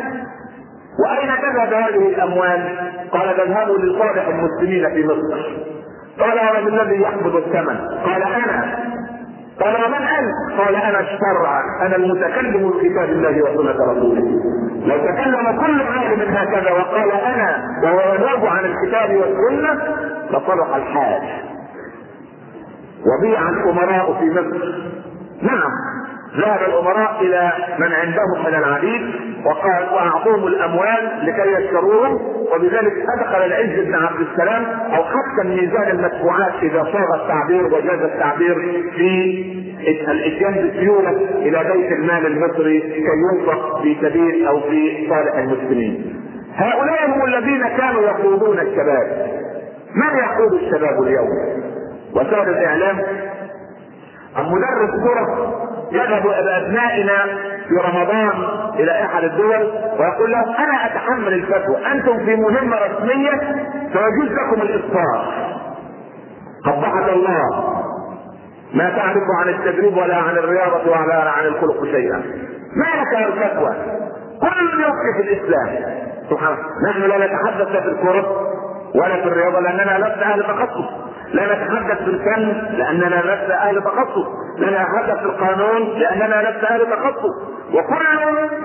وأين 1.06 1.30
تذهب 1.30 1.74
هذه 1.74 2.10
الأموال؟ 2.10 2.78
قال 3.12 3.38
تذهب 3.38 3.72
لصالح 3.72 4.28
المسلمين 4.28 4.90
في 4.94 5.06
مصر. 5.06 5.72
قال 6.20 6.40
ومن 6.40 6.80
الذي 6.80 7.02
يقبض 7.02 7.36
الثمن. 7.36 7.78
قال 8.06 8.24
أنا 8.24 8.80
قال 9.62 9.76
ومن 9.86 10.08
انت؟ 10.08 10.60
قال 10.62 10.76
أنا 10.76 11.00
الشرع 11.00 11.62
أنا 11.86 11.96
المتكلم 11.96 12.70
بكتاب 12.70 13.10
الله 13.10 13.42
وسنة 13.44 13.92
رسوله. 13.92 14.42
لو 14.86 14.98
تكلم 14.98 15.62
كل 15.66 15.82
عالم 15.82 16.36
هكذا 16.36 16.72
وقال 16.72 17.12
أنا 17.12 17.64
وهو 17.84 18.14
ينوب 18.14 18.46
عن 18.46 18.66
الكتاب 18.66 19.16
والسنة 19.16 19.74
لصلح 20.30 20.76
الحال 20.76 21.22
وبيع 23.06 23.50
الأمراء 23.50 24.14
في 24.20 24.30
مصر. 24.30 24.92
نعم. 25.42 25.72
ذهب 26.38 26.60
الأمراء 26.70 27.22
إلى 27.22 27.52
من 27.80 27.92
عندهم 27.94 28.46
من 28.46 28.56
العبيد 28.56 29.02
وقال 29.46 29.84
وأعطوهم 29.94 30.48
الأموال 30.48 31.10
لكي 31.24 31.52
يشتروهم 31.64 32.20
وبذلك 32.54 32.94
أدخل 33.20 33.46
العز 33.46 33.80
بن 33.86 33.96
عبد 33.96 34.28
السلام 34.32 34.64
أو 34.66 35.04
حتى 35.04 35.48
ميزان 35.48 35.88
المدفوعات 35.92 36.54
إذا 36.64 36.84
صاغ 36.84 37.22
التعبير 37.22 37.66
وجاز 37.66 38.00
التعبير 38.02 38.56
في 38.96 39.42
الإتيان 40.12 40.70
بسيوله 40.70 41.12
إلى 41.36 41.64
بيت 41.74 41.92
المال 41.92 42.26
المصري 42.26 42.80
كي 42.80 43.04
ينفق 43.34 43.82
في 43.82 43.96
سبيل 44.02 44.48
أو 44.48 44.60
في 44.62 45.08
صالح 45.10 45.36
المسلمين. 45.36 46.16
هؤلاء 46.56 47.10
هم 47.10 47.26
الذين 47.26 47.68
كانوا 47.68 48.02
يقودون 48.02 48.60
الشباب. 48.60 49.28
من 49.96 50.18
يقود 50.18 50.54
الشباب 50.54 51.04
اليوم؟ 51.04 51.28
وسائل 52.16 52.50
الإعلام 52.50 52.98
المدرس 54.38 54.90
كرة 55.04 55.62
يذهب 55.92 56.28
إلى 56.28 56.58
ابنائنا 56.58 57.18
في 57.68 57.76
رمضان 57.76 58.48
إلى 58.80 58.92
أحد 58.92 59.24
الدول 59.24 59.72
ويقول 60.00 60.32
لهم 60.32 60.56
أنا 60.56 60.86
أتحمل 60.86 61.34
الفتوى. 61.34 61.92
أنتم 61.92 62.26
في 62.26 62.36
مهمة 62.36 62.78
رسمية 62.78 63.32
فيجوز 63.94 64.32
لكم 64.32 64.62
الافطار 64.62 65.34
قبحك 66.66 67.10
الله. 67.10 67.74
ما 68.74 68.90
تعرف 68.90 69.24
عن 69.40 69.50
التدريب 69.50 69.98
ولا 69.98 70.18
عن 70.18 70.38
الرياضة 70.38 70.92
ولا 70.92 71.32
عن 71.32 71.46
الخلق 71.46 71.84
شيئا. 71.84 72.24
ما 72.76 73.02
لك 73.02 73.28
الفتوى؟ 73.28 73.76
كل 74.42 74.82
يفتي 74.82 75.14
في 75.18 75.22
الإسلام. 75.22 76.02
سبحان 76.30 76.58
نحن 76.90 77.02
لا 77.02 77.18
نتحدث 77.18 77.68
في 77.68 77.90
الكرة 77.90 78.48
ولا 78.96 79.16
في 79.22 79.28
الرياضة 79.28 79.60
لأننا 79.60 79.98
لسنا 79.98 80.34
أهل 80.34 80.44
تخصص. 80.44 81.11
لا 81.34 81.46
نتحدث 81.46 81.98
في 82.04 82.10
الفن 82.10 82.76
لأننا 82.78 83.16
لسنا 83.16 83.70
أهل 83.70 83.82
تخصص. 83.84 84.28
لا 84.58 84.70
نتحدث 84.70 85.20
في 85.20 85.26
القانون 85.26 86.00
لأننا 86.00 86.50
لسنا 86.50 86.74
أهل 86.76 86.86
تخصص. 86.86 87.36
وكل 87.74 88.06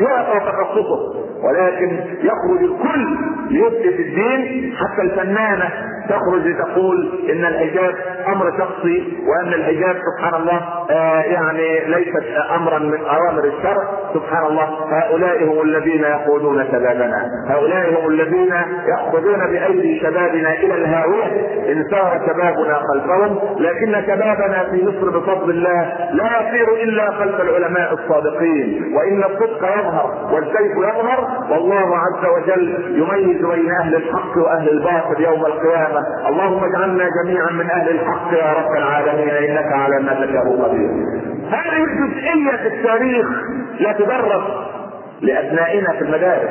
يعطى 0.01 0.41
تخصصه. 0.41 0.99
ولكن 1.45 2.01
يخرج 2.23 2.63
الكل 2.63 3.19
في 3.83 4.03
الدين 4.03 4.75
حتى 4.77 5.03
الفنانة 5.03 5.71
تخرج 6.09 6.47
لتقول 6.47 7.21
إن 7.31 7.45
الحجاب 7.45 7.95
أمر 8.29 8.59
شخصي 8.59 9.19
وأن 9.29 9.55
الحجاب 9.55 9.97
سبحان 9.97 10.41
الله 10.41 10.61
آه 10.91 11.21
يعني 11.21 11.81
ليست 11.87 12.25
أمرا 12.57 12.79
من 12.79 13.01
أوامر 13.01 13.45
الشرع. 13.45 13.85
سبحان 14.15 14.47
الله 14.47 14.69
هؤلاء 14.91 15.45
هم 15.45 15.63
الذين 15.63 16.01
يقودون 16.01 16.65
شبابنا. 16.73 17.23
هؤلاء 17.49 18.01
هم 18.01 18.09
الذين 18.09 18.53
يأخذون 18.89 19.47
بأيدي 19.47 20.01
شبابنا 20.01 20.53
إلى 20.53 20.75
الهاوية. 20.75 21.27
إن 21.73 21.85
سار 21.91 22.21
شبابنا 22.27 22.81
خلفهم 22.93 23.39
لكن 23.59 24.07
شبابنا 24.07 24.65
في 24.71 24.85
مصر 24.85 25.19
بفضل 25.19 25.51
الله 25.51 25.97
لا 26.13 26.41
يسير 26.41 26.83
إلا 26.83 27.11
خلف 27.11 27.41
العلماء 27.41 27.93
الصادقين. 27.95 28.95
وإن 28.97 29.25
الصدق 29.25 29.65
يظهر 29.79 30.31
والسيف 30.33 30.73
يظهر 30.77 31.29
والله 31.51 31.97
عز 31.97 32.27
وجل 32.37 32.97
يميز 32.97 33.47
بين 33.47 33.71
أهل 33.81 33.95
الحق 33.95 34.37
وأهل 34.37 34.69
الباطل 34.69 35.21
يوم 35.21 35.47
القيامة. 35.47 35.96
اللهم 36.29 36.65
اجعلنا 36.65 37.05
جميعا 37.23 37.51
من 37.51 37.71
أهل 37.71 37.89
الحق 37.89 38.33
يا 38.33 38.53
رب 38.53 38.77
العالمين 38.77 39.29
إنك 39.29 39.73
على 39.73 40.03
ما 40.03 40.15
تشاء 40.15 40.63
قدير. 40.63 40.91
هذه 41.51 41.85
الجزئية 41.85 42.57
في 42.57 42.69
التاريخ 42.69 43.27
لا 43.81 43.93
تدرس 43.93 44.43
لأبنائنا 45.21 45.93
في 45.93 46.03
المدارس. 46.03 46.51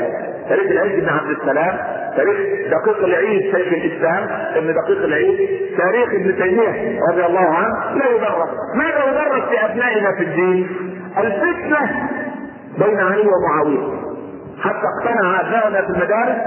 تاريخ 0.50 0.72
العز 0.72 1.00
بن 1.00 1.10
عبد 1.10 1.30
السلام 1.30 1.78
تاريخ 2.18 2.38
دقيق 2.72 3.04
العيد 3.06 3.42
شيخ 3.42 3.74
الإسلام 3.74 4.28
ابن 4.56 4.74
دقيق 4.74 5.04
العيد 5.04 5.38
تاريخ 5.78 6.10
ابن 6.14 6.36
تيمية 6.36 7.00
رضي 7.12 7.26
الله 7.26 7.56
عنه 7.56 7.96
لا 7.96 8.10
يدرس. 8.16 8.50
ماذا 8.76 9.04
يدرس 9.10 9.52
لأبنائنا 9.54 10.12
في 10.18 10.24
الدين؟ 10.24 10.68
الفتنة 11.18 12.10
بين 12.78 13.00
علي 13.00 13.24
ومعاوية. 13.28 14.06
حتى 14.64 14.86
اقتنع 14.98 15.42
أبنائنا 15.42 15.82
في 15.82 15.90
المدارس 15.90 16.38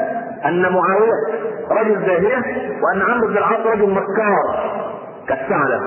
أن 0.47 0.63
معاوية 0.63 1.48
رجل 1.71 2.07
زاهيه 2.07 2.43
وأن 2.83 3.03
عمرو 3.03 3.29
بن 3.29 3.37
العاص 3.39 3.67
رجل 3.67 3.91
مكار 3.91 4.71
كالثعلب 5.29 5.83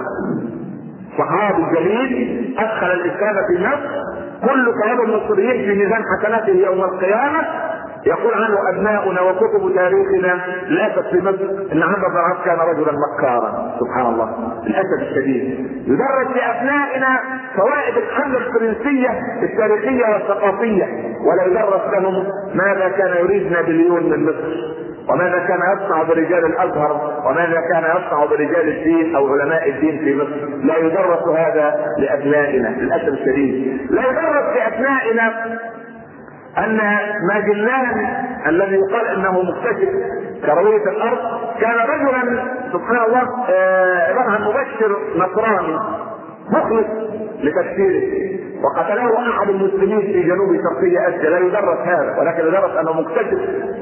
صحابي 1.17 1.63
جليل 1.76 2.56
أدخل 2.60 2.91
الإسلام 2.91 3.36
في 3.48 3.63
مصر 3.63 4.02
كل 4.50 4.74
كلام 4.84 5.02
المصريين 5.02 5.52
في 5.74 5.80
ميزان 5.84 6.04
حسناته 6.17 6.50
يوم 6.54 6.84
القيامة 6.84 7.41
يقول 8.06 8.34
عنه 8.34 8.58
أبناؤنا 8.70 9.22
وكتب 9.22 9.76
تاريخنا 9.76 10.41
للاسف 10.67 11.08
في 11.08 11.22
مصر 11.22 11.72
إن 11.74 11.84
عمرو 11.84 12.10
بن 12.10 12.15
العاص 12.15 12.46
كان 12.46 12.58
رجلا 12.60 12.94
مكارا 13.13 13.76
سبحان 13.80 14.06
الله. 14.13 14.30
للاسف 14.63 15.02
الشديد. 15.02 15.60
يدرس 15.88 16.36
لابنائنا 16.38 17.20
فوائد 17.56 17.98
الحمله 17.98 18.38
الفرنسية 18.38 19.10
التاريخية 19.44 20.06
والثقافية 20.13 20.84
ولا 21.28 21.46
يدرس 21.46 21.94
لهم 21.94 22.28
ماذا 22.56 22.89
كان 22.89 23.17
يريد 23.26 23.52
نابليون 23.52 24.10
من 24.10 24.24
مصر. 24.24 24.82
وماذا 25.10 25.40
كان 25.48 25.60
يصنع 25.76 26.04
برجال 26.04 26.46
الأزهر؟ 26.46 27.22
وماذا 27.26 27.58
كان 27.74 27.84
يصنع 27.84 28.26
برجال 28.26 28.68
الدين 28.70 29.16
أو 29.16 29.28
علماء 29.34 29.70
الدين 29.70 30.00
في 30.00 30.16
مصر؟ 30.16 30.66
لا 30.66 30.78
يدرس 30.78 31.28
هذا 31.38 31.86
لابنائنا 31.98 32.68
للأسف 32.68 33.08
الشديد. 33.08 33.78
لا 33.92 34.02
يدرس 34.02 34.58
لابنائنا 34.58 35.34
أن 36.58 36.80
ماجلان 37.34 38.16
الذي 38.48 38.76
يقال 38.76 39.08
إنه 39.08 39.42
مكتشف 39.42 39.90
كروية 40.46 40.84
الأرض 40.90 41.20
كان 41.62 41.76
رجلا 41.90 42.44
سبحان 42.74 42.98
الله 43.08 43.28
عن 44.32 44.42
مبشر 44.42 44.98
نصراني. 45.16 45.80
مخلص 46.52 46.88
لتفسيره 47.44 48.32
وقتله 48.64 49.30
أحد 49.30 49.50
المسلمين 49.50 50.02
في 50.02 50.24
جنوب 50.24 50.50
شرقي 50.50 51.10
اسيا 51.10 51.30
لا 51.30 51.40
يدرس 51.40 51.78
هذا 51.86 52.16
ولكن 52.20 52.48
يدرس 52.48 52.78
أنه 52.80 53.02
مكتشف 53.02 53.40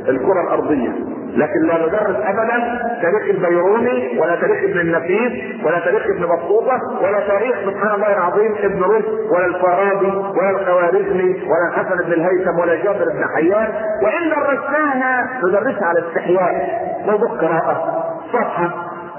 الكرة 0.09 0.41
الأرضية. 0.41 0.89
لكن 1.35 1.59
لا 1.67 1.77
ندرس 1.87 2.15
ابدا 2.25 2.79
تاريخ 3.01 3.23
البيروني 3.29 4.19
ولا 4.19 4.35
تاريخ 4.35 4.63
ابن 4.63 4.79
النفيس 4.79 5.65
ولا 5.65 5.79
تاريخ 5.79 6.05
ابن 6.05 6.25
بطوطة 6.25 6.79
ولا 7.03 7.27
تاريخ 7.27 7.55
سبحان 7.65 7.95
الله 7.95 8.13
العظيم 8.13 8.55
ابن 8.63 8.83
رشد 8.83 9.19
ولا 9.31 9.45
الفارابي 9.45 10.07
ولا 10.07 10.49
الخوارزمي 10.49 11.43
ولا 11.43 11.67
الحسن 11.69 12.05
بن 12.05 12.13
الهيثم 12.13 12.59
ولا 12.59 12.75
جابر 12.75 13.05
بن 13.05 13.25
حيان. 13.35 13.67
وان 14.03 14.29
درسناها 14.29 15.27
ندرسها 15.43 15.85
على 15.85 15.99
استحياء. 15.99 16.79
موضوع 17.05 17.29
قراءه 17.29 18.03
صفحة 18.33 18.69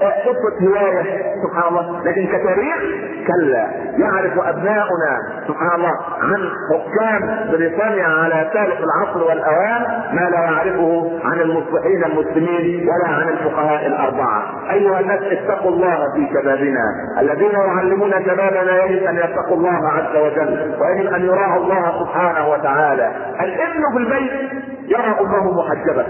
قصة 0.05 0.67
هواية 0.67 1.03
سبحان 1.43 1.67
الله. 1.69 2.03
لكن 2.05 2.27
كتاريخ 2.27 2.77
كلا. 3.27 3.67
يعرف 3.97 4.39
أبناؤنا 4.39 5.13
سبحان 5.47 5.75
الله 5.75 5.95
عن 6.21 6.49
حكام 6.71 7.51
بريطانيا 7.51 8.07
على 8.07 8.49
سالف 8.53 8.79
العصر 8.79 9.23
والأوان 9.23 9.81
ما 10.13 10.29
لا 10.29 10.39
يعرفه 10.39 11.19
عن 11.23 11.39
المصلحين 11.39 12.03
المسلمين 12.03 12.89
ولا 12.89 13.15
عن 13.15 13.29
الفقهاء 13.29 13.85
الأربعة. 13.87 14.43
أيها 14.71 14.99
الناس 14.99 15.21
اتقوا 15.21 15.71
الله 15.71 15.97
في 16.15 16.27
شبابنا. 16.33 16.85
الذين 17.19 17.51
يعلمون 17.51 18.11
شبابنا 18.11 18.83
يجب 18.83 19.03
أن 19.03 19.15
يتقوا 19.15 19.57
الله 19.57 19.87
عز 19.87 20.15
وجل 20.15 20.75
ويجب 20.81 21.13
أن 21.13 21.25
يراعوا 21.25 21.63
الله 21.63 21.99
سبحانه 21.99 22.49
وتعالى. 22.49 23.11
الابن 23.41 23.83
في 23.91 23.97
البيت 23.97 24.31
يرى 24.87 25.15
أمه 25.21 25.51
محجبة. 25.59 26.05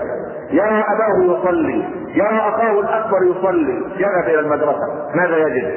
يرى 0.51 0.83
أباه 0.87 1.23
يصلي 1.23 1.85
يرى 2.15 2.39
أخاه 2.39 2.79
الأكبر 2.79 3.17
يصلي. 3.23 3.85
يذهب 3.97 4.23
إلى 4.23 4.39
المدرسة. 4.39 5.09
ماذا 5.15 5.37
يجد؟ 5.37 5.71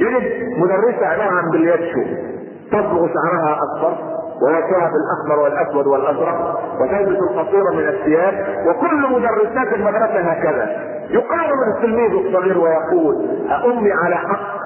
يجد 0.00 1.02
عباره 1.02 1.30
عن 1.30 1.50
بلياتشو 1.50 2.00
تصبغ 2.72 3.06
شعرها 3.06 3.58
اصفر 3.58 3.98
ووجهها 4.42 4.90
بالاحمر 4.92 5.38
والأسود 5.42 5.86
والأزرق 5.86 6.60
وتلبس 6.80 7.18
القصيره 7.30 7.70
من 7.74 7.88
الثياب 7.88 8.66
وكل 8.66 9.12
مدرسات 9.12 9.74
المدرسة 9.74 10.20
هكذا. 10.20 10.90
يقارن 11.10 11.76
التلميذ 11.76 12.26
الصغير 12.26 12.58
ويقول 12.58 13.28
أأمي 13.50 13.92
على 13.92 14.16
حق. 14.16 14.60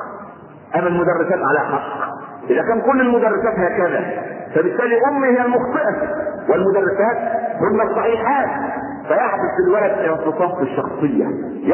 أم 0.77 0.87
المدرسات 0.87 1.39
على 1.43 1.59
حق؟ 1.59 2.15
إذا 2.51 2.63
كان 2.63 2.81
كل 2.81 3.01
المدرسات 3.01 3.55
هكذا 3.59 4.05
فبالتالي 4.55 4.97
أمي 5.09 5.27
هي 5.27 5.45
المخطئة. 5.45 5.95
والمدرسات 6.49 7.17
هن 7.61 7.81
الصحيحات. 7.91 8.49
فيحدث 9.09 9.41
في 9.57 9.63
الولد 9.69 9.93
انفصام 10.11 10.55
في 10.57 10.63
الشخصية. 10.63 11.25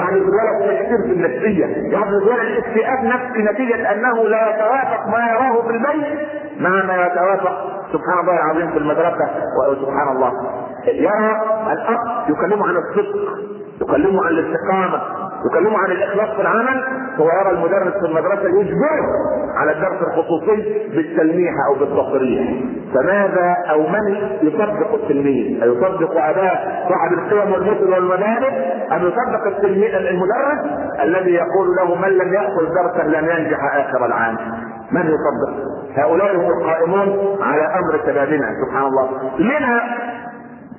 في 0.07 0.15
الولد 0.15 0.79
تكسير 0.79 0.99
في 1.07 1.13
النفسية 1.13 1.67
في 2.05 2.09
الولد 2.09 2.57
اكتئاب 2.65 3.05
نفسي 3.05 3.43
نتيجة 3.43 3.93
أنه 3.93 4.29
لا 4.29 4.51
يتوافق 4.55 5.07
ما 5.09 5.19
يراه 5.33 5.63
في 5.63 5.71
البيت. 5.71 6.19
مع 6.61 6.71
ما 6.71 7.07
يتوافق 7.07 7.83
سبحان 7.93 8.19
الله 8.21 8.35
العظيم 8.35 8.71
في 8.71 8.79
المدرسة 8.79 9.29
وسبحان 9.71 10.09
الله. 10.17 10.33
يرى 10.87 11.41
الأب 11.73 12.31
يكلمه 12.31 12.69
عن 12.69 12.77
الصدق 12.77 13.39
يكلمه 13.83 14.25
عن 14.27 14.31
الاستقامة 14.33 15.01
يكلمه 15.47 15.79
عن 15.79 15.91
الإخلاص 15.91 16.37
في 16.37 16.43
العمل 16.43 16.85
هو 17.19 17.29
يرى 17.29 17.51
المدرس 17.51 17.93
في 17.93 18.07
المدرسة 18.07 18.61
يجبره 18.61 19.07
على 19.57 19.73
الدرس 19.73 20.03
الخصوصي 20.03 20.57
بالتلميح 20.97 21.53
أو 21.69 21.75
بالتصريح. 21.75 22.51
فماذا 22.95 23.57
أو 23.71 23.87
من 23.87 24.17
يصدق 24.43 24.95
التلميذ؟ 24.95 25.63
أيصدق 25.63 26.11
أباه 26.25 26.89
صاحب 26.89 27.13
القيم 27.13 27.53
والمثل 27.53 27.93
والمنابر 27.93 28.53
أم 28.93 28.99
يصدق 29.09 29.47
التلميذ 29.47 29.95
المدرس 29.95 30.59
الذي 31.03 31.31
يقول 31.35 31.77
له 31.77 31.95
من 31.95 32.09
لم 32.09 32.35
يأخذ 32.35 32.63
درسا 32.75 33.09
لن 33.09 33.25
ينجح 33.25 33.75
آخر 33.77 34.07
العام؟ 34.07 34.37
من 34.93 35.01
يصدق؟ 35.01 35.71
هؤلاء 35.97 36.37
هم 36.37 36.51
القائمون 36.51 37.39
على 37.43 37.63
أمر 37.63 38.01
شبابنا 38.07 38.47
سبحان 38.65 38.87
الله. 38.87 39.09
منها 39.39 40.10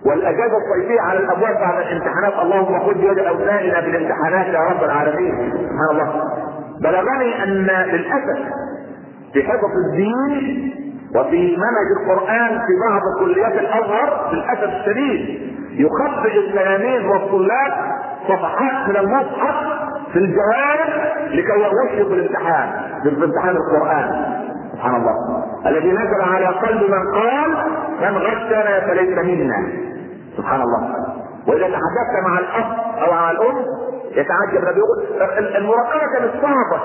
والأجازة 0.06 0.58
الصيفيه 0.58 1.02
على 1.02 1.20
الأبواب 1.20 1.54
بعد 1.54 1.78
الامتحانات. 1.78 2.34
اللهم 2.42 2.80
خذ 2.80 2.98
يد 3.04 3.20
أبنائنا 3.20 3.80
بالامتحانات 3.80 4.48
يا 4.48 4.60
رب 4.60 4.84
العالمين. 4.84 5.52
سبحان 5.52 5.90
الله. 5.92 6.24
بلغني 6.82 7.44
أن 7.44 7.68
للأسف 7.92 8.40
في 9.34 9.44
حفظ 9.44 9.70
الدين 9.86 10.72
وفي 11.16 11.58
منهج 11.58 11.88
القرآن 12.02 12.50
في 12.50 12.74
بعض 12.90 13.02
كليات 13.20 13.54
الأزهر 13.54 14.34
للأسف 14.34 14.64
الشديد 14.64 15.52
يخبئ 15.72 16.40
التلاميذ 16.40 17.08
والطلاب 17.08 17.74
صفحات 18.28 18.90
من 18.90 18.96
المصحف 18.96 19.56
في 20.14 20.20
الجوارح 20.20 21.18
لكي 21.28 21.60
يغشوا 21.60 22.10
في 22.10 22.14
الامتحان 22.14 22.70
في 23.04 23.10
امتحان 23.10 23.56
القرآن. 23.56 24.26
سبحان 24.74 24.96
الله. 24.96 25.44
الذي 25.66 25.92
نزل 25.92 26.22
على 26.22 26.46
قلب 26.46 26.82
من 26.82 27.22
قال 27.22 27.52
من 28.02 28.18
غشنا 28.18 28.80
فليس 28.80 29.18
منا. 29.18 29.91
سبحان 30.38 30.62
الله. 30.62 31.06
وإذا 31.48 31.68
تحدثت 31.68 32.24
مع 32.28 32.40
الاب 32.40 32.78
أو 33.04 33.12
مع 33.12 33.32
الأم 33.32 33.66
يتعجب 34.12 34.64
الذي 34.64 34.80
يقول 34.80 35.22
المراقبة 35.56 36.00
كانت 36.14 36.32
صعبه 36.42 36.82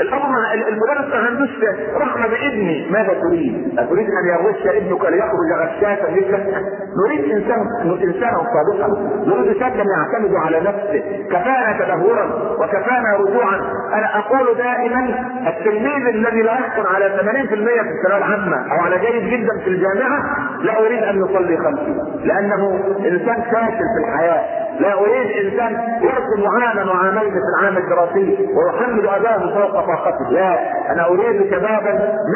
الاب 0.00 0.20
مع 0.20 0.54
المدرس 0.54 1.14
عندوش 1.28 1.50
رحمه 1.96 2.26
بابني 2.26 2.90
ماذا 2.90 3.14
تريد؟ 3.22 3.78
أتريد 3.78 4.06
أن 4.08 4.28
يغش 4.28 4.66
ابنك 4.66 5.04
ليخرج 5.04 5.50
غشاشا 5.60 6.10
مثلك؟ 6.10 6.64
نريد 7.06 7.32
إنسان 7.32 7.66
إنسانا 8.02 8.38
صادقا، 8.54 8.88
نريد 9.26 9.58
شابا 9.58 9.84
يعتمد 9.96 10.34
على 10.34 10.60
نفسه، 10.60 11.02
كفانا 11.30 11.78
تدهورا 11.78 12.24
وكفانا 12.58 13.16
رجوعا، 13.20 13.56
أنا 13.94 14.18
أقول 14.18 14.56
دائما 14.56 15.02
التلميذ 15.48 16.06
الذي 16.08 16.42
لا 16.42 16.52
يحصل 16.52 16.94
على 16.94 17.18
80% 17.20 17.82
في 17.82 17.90
الثانوية 17.90 18.18
العامة 18.18 18.72
أو 18.72 18.84
على 18.84 18.98
جيد 18.98 19.30
جدا 19.30 19.58
في 19.64 19.70
الجامعة 19.70 20.22
لا 20.62 20.78
أريد 20.86 21.02
أن 21.02 21.16
يصلي 21.24 21.56
خلفي، 21.56 21.94
لأنه 22.24 22.80
إنسان 22.98 23.42
فاشل 23.42 23.84
في 23.94 24.08
الحياة، 24.08 24.67
لا 24.80 24.92
أريد 24.94 25.46
إنسان 25.46 25.72
يرسم 26.02 26.46
عاما 26.46 26.92
وعامين 26.92 27.30
في 27.30 27.38
العام 27.58 27.76
الدراسي 27.76 28.38
ويحمل 28.56 29.08
أباه 29.08 29.38
فوق 29.54 29.72
طاقته. 29.72 30.30
لا 30.30 30.58
أنا 30.92 31.06
أريد 31.08 31.50
شبابا 31.50 31.92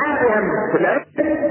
نائما 0.07 0.42
في 0.72 0.78
العلم 0.81 1.05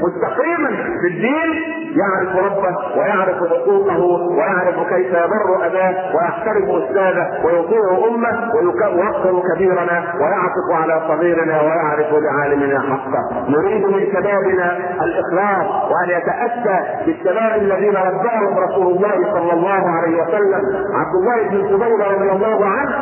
مستقيما 0.03 0.69
في 1.01 1.07
الدين 1.07 1.80
يعرف 1.91 2.35
ربه 2.45 2.99
ويعرف 2.99 3.37
حقوقه 3.37 3.99
ويعرف 4.37 4.89
كيف 4.89 5.07
يبر 5.07 5.65
أباه 5.65 6.15
ويحترم 6.15 6.83
أستاذه 6.83 7.45
ويطيع 7.45 8.07
أمه 8.07 8.55
ويوقر 8.55 9.43
كبيرنا 9.53 10.03
ويعطف 10.19 10.81
على 10.81 11.01
صغيرنا 11.07 11.61
ويعرف 11.61 12.13
لعالمنا 12.13 12.79
حقه. 12.79 13.49
نريد 13.49 13.85
من 13.85 14.11
شبابنا 14.13 14.77
الإخلاص 15.03 15.91
وأن 15.91 16.09
يتأتى 16.09 17.05
بالشباب 17.05 17.61
الذين 17.61 17.95
رباهم 17.95 18.57
رسول 18.57 18.87
الله 18.87 19.33
صلى 19.33 19.53
الله 19.53 19.89
عليه 19.89 20.23
وسلم. 20.23 20.61
عبد 20.95 21.15
الله 21.15 21.49
بن 21.49 21.55
الزبير 21.55 21.99
رضي 22.11 22.31
الله 22.31 22.65
عنه 22.65 22.95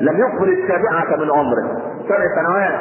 لم 0.00 0.16
يكمل 0.18 0.48
السابعة 0.48 1.16
من 1.16 1.30
عمره. 1.30 1.82
سبع 2.08 2.42
سنوات. 2.42 2.80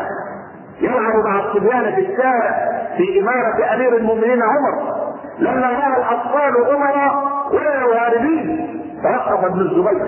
يلعب 0.81 1.25
مع 1.25 1.39
الصبيان 1.39 1.95
في 1.95 2.01
الشارع 2.01 2.73
في 2.97 3.19
إمارة 3.19 3.75
أمير 3.75 3.97
المؤمنين 3.97 4.41
عمر. 4.43 4.92
لما 5.39 5.67
رأى 5.67 5.97
الأطفال 5.97 6.75
أمراء 6.75 7.13
ولا 7.53 7.75
يهاربين 7.75 8.69
توقف 9.03 9.45
ابن 9.45 9.59
الزبير. 9.61 10.07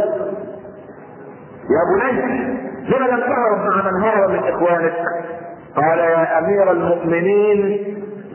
يا 1.69 1.81
بني 1.91 2.21
لم 2.89 3.03
لم 3.07 3.19
تهرب 3.19 3.57
مع 3.57 3.91
من 3.91 4.03
هرب 4.03 4.29
من 4.29 4.39
إخوانك؟ 4.53 4.93
قال 5.75 5.99
يا 5.99 6.39
أمير 6.39 6.71
المؤمنين 6.71 7.57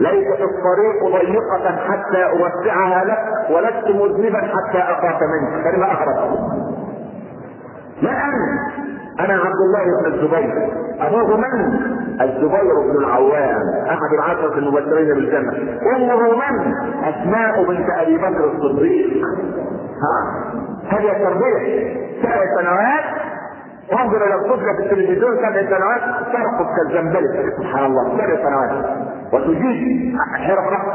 ليست 0.01 0.41
الطريق 0.41 1.05
ضيقة 1.05 1.77
حتى 1.89 2.25
أوسعها 2.25 3.05
لك 3.05 3.51
ولست 3.51 3.89
مذنبا 3.89 4.39
حتى 4.39 4.79
أخاف 4.79 5.19
منك. 5.23 5.65
فلما 5.65 5.87
أهرب 5.87 6.17
ما 6.17 6.25
أنت 6.35 6.80
أنا 9.25 9.35
عبد 9.35 9.61
الله 9.67 9.85
بن 10.01 10.15
الزبير. 10.15 10.69
ابوه 11.01 11.37
من؟ 11.37 11.79
الزبير 12.21 12.75
بن 12.81 13.05
العوام 13.05 13.63
أحد 13.89 14.13
العشرة 14.15 14.59
المبشرين 14.59 15.15
بالجنة. 15.15 15.53
أمه 15.97 16.37
من؟ 16.37 16.75
أسماء 17.05 17.65
بنت 17.65 17.91
أبي 17.91 18.19
بكر 18.19 18.45
الصديق. 18.45 19.25
ها؟ 20.03 20.17
هذه 20.89 21.11
التربيه 21.17 21.95
سبع 22.23 22.61
سنوات. 22.61 23.05
انظر 24.01 24.27
إلى 24.27 24.35
الطفله 24.35 24.73
في 24.77 24.83
التلفزيون 24.83 25.37
سبع 25.37 25.63
سنوات. 25.77 26.01
ترقص 26.33 26.69
كالزنبلة 26.77 27.51
سبحان 27.59 27.85
الله 27.85 28.05
سبع 28.17 28.37
سنوات. 28.45 28.97
وتجيب 29.33 30.17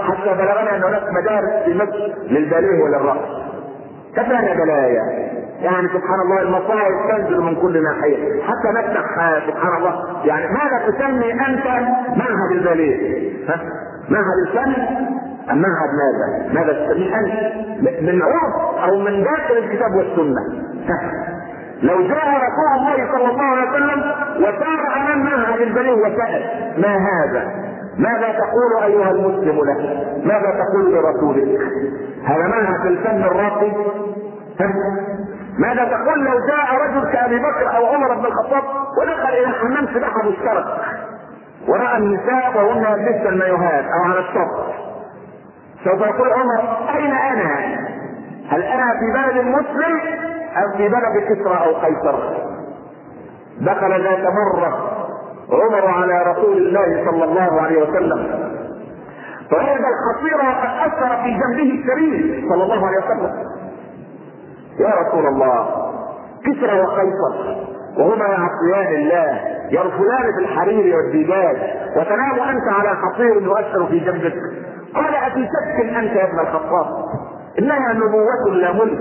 حتى 0.08 0.34
بلغنا 0.38 0.76
أن 0.76 0.84
هناك 0.84 1.04
مدارس 1.14 1.64
في 1.66 1.74
مصر 1.74 2.14
للباليه 2.30 2.84
وللرقص 2.84 3.30
كفانا 4.16 4.54
بلايا. 4.54 5.36
يعني 5.66 5.88
سبحان 5.88 6.20
الله 6.26 6.42
المصائب 6.42 6.94
تنزل 7.10 7.42
من 7.42 7.56
كل 7.56 7.84
ناحية 7.84 8.44
حتى 8.44 8.68
نفتح 8.76 9.06
سبحان 9.48 9.78
الله 9.78 10.26
يعني 10.26 10.46
ماذا 10.54 10.92
تسمي 10.92 11.34
أنت 11.34 11.66
معهد 12.18 12.52
الباليه؟ 12.52 13.32
ها؟ 13.50 13.60
معهد 14.10 14.38
الفن 14.48 14.82
ام 15.52 15.62
معهد 15.62 15.90
ماذا؟ 16.02 16.54
ماذا 16.54 16.74
تسميه 16.86 17.20
أنت؟ 17.20 18.02
من 18.02 18.22
عرف 18.22 18.84
أو 18.90 19.00
من 19.00 19.24
داخل 19.24 19.58
الكتاب 19.58 19.96
والسنة 19.96 20.42
لو 21.82 22.02
جاء 22.08 22.28
رسول 22.28 22.70
الله 22.76 23.12
صلى 23.12 23.32
الله 23.32 23.44
عليه 23.44 23.70
وسلم 23.70 24.04
وسار 24.38 24.80
امام 24.98 25.24
معهد 25.26 25.62
الباليه 25.62 25.94
وسأل 25.94 26.44
ما 26.78 26.98
هذا؟ 26.98 27.52
ماذا 27.98 28.40
تقول 28.40 28.84
أيها 28.84 29.12
المسلم 29.12 29.56
له؟ 29.66 30.04
ماذا 30.26 30.64
تقول 30.64 30.94
لرسولك؟ 30.94 31.62
هذا 32.26 32.48
معهد 32.48 32.86
الفن 32.86 33.24
الراقي؟ 33.24 33.72
ماذا 35.60 35.84
تقول 35.86 36.26
لو 36.26 36.40
جاء 36.48 36.76
رجل 36.88 37.12
كأبي 37.12 37.40
بكر 37.40 37.78
أو 37.78 37.86
عمر 37.86 38.14
بن 38.16 38.26
الخطاب 38.26 38.64
ودخل 39.02 39.30
إلى 39.34 39.48
حمام 39.48 39.88
سباحة 39.94 40.30
مشترك 40.30 40.66
وراى 41.68 41.98
النساء 41.98 42.52
وهن 42.58 42.84
يلبسن 42.84 43.28
المايوهات 43.28 43.86
أو 43.86 44.04
على 44.12 44.20
الشط 44.20 44.76
سوف 45.84 46.02
يقول 46.02 46.34
عمر 46.34 46.78
أين 46.96 47.12
أنا؟ 47.12 47.78
هل 48.50 48.64
أنا 48.64 48.86
في 49.00 49.12
بلد 49.14 49.46
مسلم 49.46 50.00
أم 50.58 50.78
في 50.78 50.90
بلد 50.90 51.24
كسرى 51.30 51.58
أو 51.66 51.74
قيصر؟ 51.74 52.16
دخل 53.62 54.04
ذات 54.04 54.34
مرة 54.34 54.92
عمر 55.52 55.88
على 55.88 56.24
رسول 56.32 56.58
الله 56.58 57.06
صلى 57.12 57.24
الله 57.24 57.62
عليه 57.62 57.82
وسلم 57.82 58.50
فوجد 59.52 59.86
الخطير 59.86 60.42
قد 60.42 60.92
أثر 60.92 61.24
في 61.24 61.30
جنبه 61.32 61.80
الشريف 61.82 62.46
صلى 62.50 62.64
الله 62.64 62.88
عليه 62.88 62.98
وسلم 62.98 63.32
يا 64.80 64.92
رسول 65.08 65.28
الله 65.28 65.68
كسرى 66.46 66.80
وقيصر 66.80 67.56
وهما 67.98 68.26
يعصيان 68.26 68.96
الله 68.96 69.40
يرفلان 69.72 70.34
في 70.38 70.40
الحرير 70.40 70.96
والديباج 70.96 71.58
وتنام 71.98 72.40
أنت 72.50 72.68
على 72.80 72.90
حصير 72.90 73.42
يؤثر 73.42 73.86
في 73.86 74.00
جنبك. 74.00 74.34
قال 74.96 75.16
افي 75.16 75.46
شك 75.46 75.96
أنت 75.96 76.12
يا 76.16 76.24
ابن 76.24 76.40
الخطاب؟ 76.40 76.88
إنها 77.60 77.94
نبوة 77.94 78.56
لا 78.56 78.74
ملك 78.74 79.00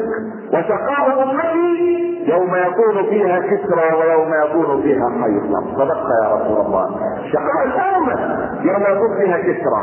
وشقاء 0.52 1.22
أمتي 1.22 2.24
يوم 2.28 2.54
يكون 2.54 3.06
فيها 3.10 3.38
كسرى 3.38 3.94
ويوم 4.00 4.30
يكون 4.44 4.82
فيها 4.82 5.08
قيصر 5.24 5.78
صدقت 5.78 6.06
يا 6.22 6.34
رسول 6.34 6.66
الله. 6.66 6.90
شقاء 7.32 7.64
الأمة 7.66 8.14
يوم 8.62 8.82
يكون 8.96 9.16
فيها 9.18 9.38
كسرى. 9.38 9.82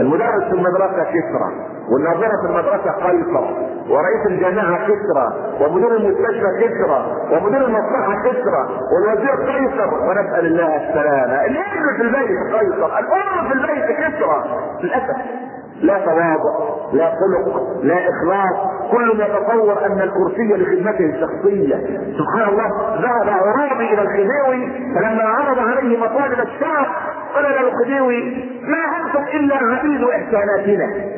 المدرس 0.00 0.44
في 0.44 0.52
المدرسة 0.52 1.04
كسرى 1.04 1.52
والناظرة 1.90 2.40
في 2.40 2.46
المدرسة 2.46 2.90
قيصر 2.90 3.44
ورئيس 3.90 4.26
الجامعة 4.26 4.78
كسرى 4.86 5.32
ومدير 5.60 5.96
المستشفى 5.96 6.48
كسرى 6.60 7.06
ومدير 7.32 7.66
المصلحة 7.66 8.22
كسرى 8.22 8.68
والوزير 8.92 9.34
قيصر 9.34 9.94
ونسأل 9.94 10.46
الله 10.46 10.76
السلامة. 10.76 11.44
الابن 11.44 11.96
في 11.96 12.02
البيت 12.02 12.54
قيصر 12.54 12.98
الأم 12.98 13.48
في 13.48 13.54
البيت 13.54 13.84
كسرى. 13.98 14.44
للأسف. 14.82 15.43
لا 15.82 15.98
تواضع 15.98 16.74
لا 16.92 17.10
خلق 17.10 17.62
لا 17.82 17.94
إخلاص. 17.94 18.74
كل 18.90 19.20
يتصور 19.20 19.86
أن 19.86 20.00
الكرسي 20.00 20.54
لخدمته 20.56 21.04
الشخصية. 21.04 21.76
سبحان 22.18 22.48
الله 22.48 22.68
ذهب 23.02 23.28
عرابي 23.28 23.94
إلى 23.94 24.02
الخديوي 24.02 24.72
فلما 24.94 25.22
عرض 25.24 25.58
عليه 25.58 25.98
مطالب 25.98 26.40
الشعب 26.40 26.86
قال 27.34 27.44
له 27.44 27.68
الخديوي 27.68 28.48
ما 28.62 28.98
أنتم 28.98 29.36
إلا 29.36 29.56
عبيد 29.56 30.02
إحساناتنا. 30.04 31.14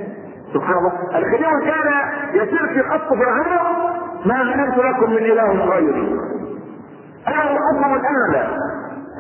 سبحان 0.55 0.79
الله 0.79 0.93
الخديوي 1.19 1.65
كان 1.65 1.93
يسير 2.35 2.67
في 2.69 2.83
خط 2.83 3.09
فرعون 3.09 3.77
ما 4.27 4.35
علمت 4.35 4.79
لكم 4.79 5.11
من 5.11 5.17
إله 5.17 5.65
غيري. 5.71 6.21
أنا 7.29 7.59
ربكم 7.73 7.95
الأعلى. 7.95 8.49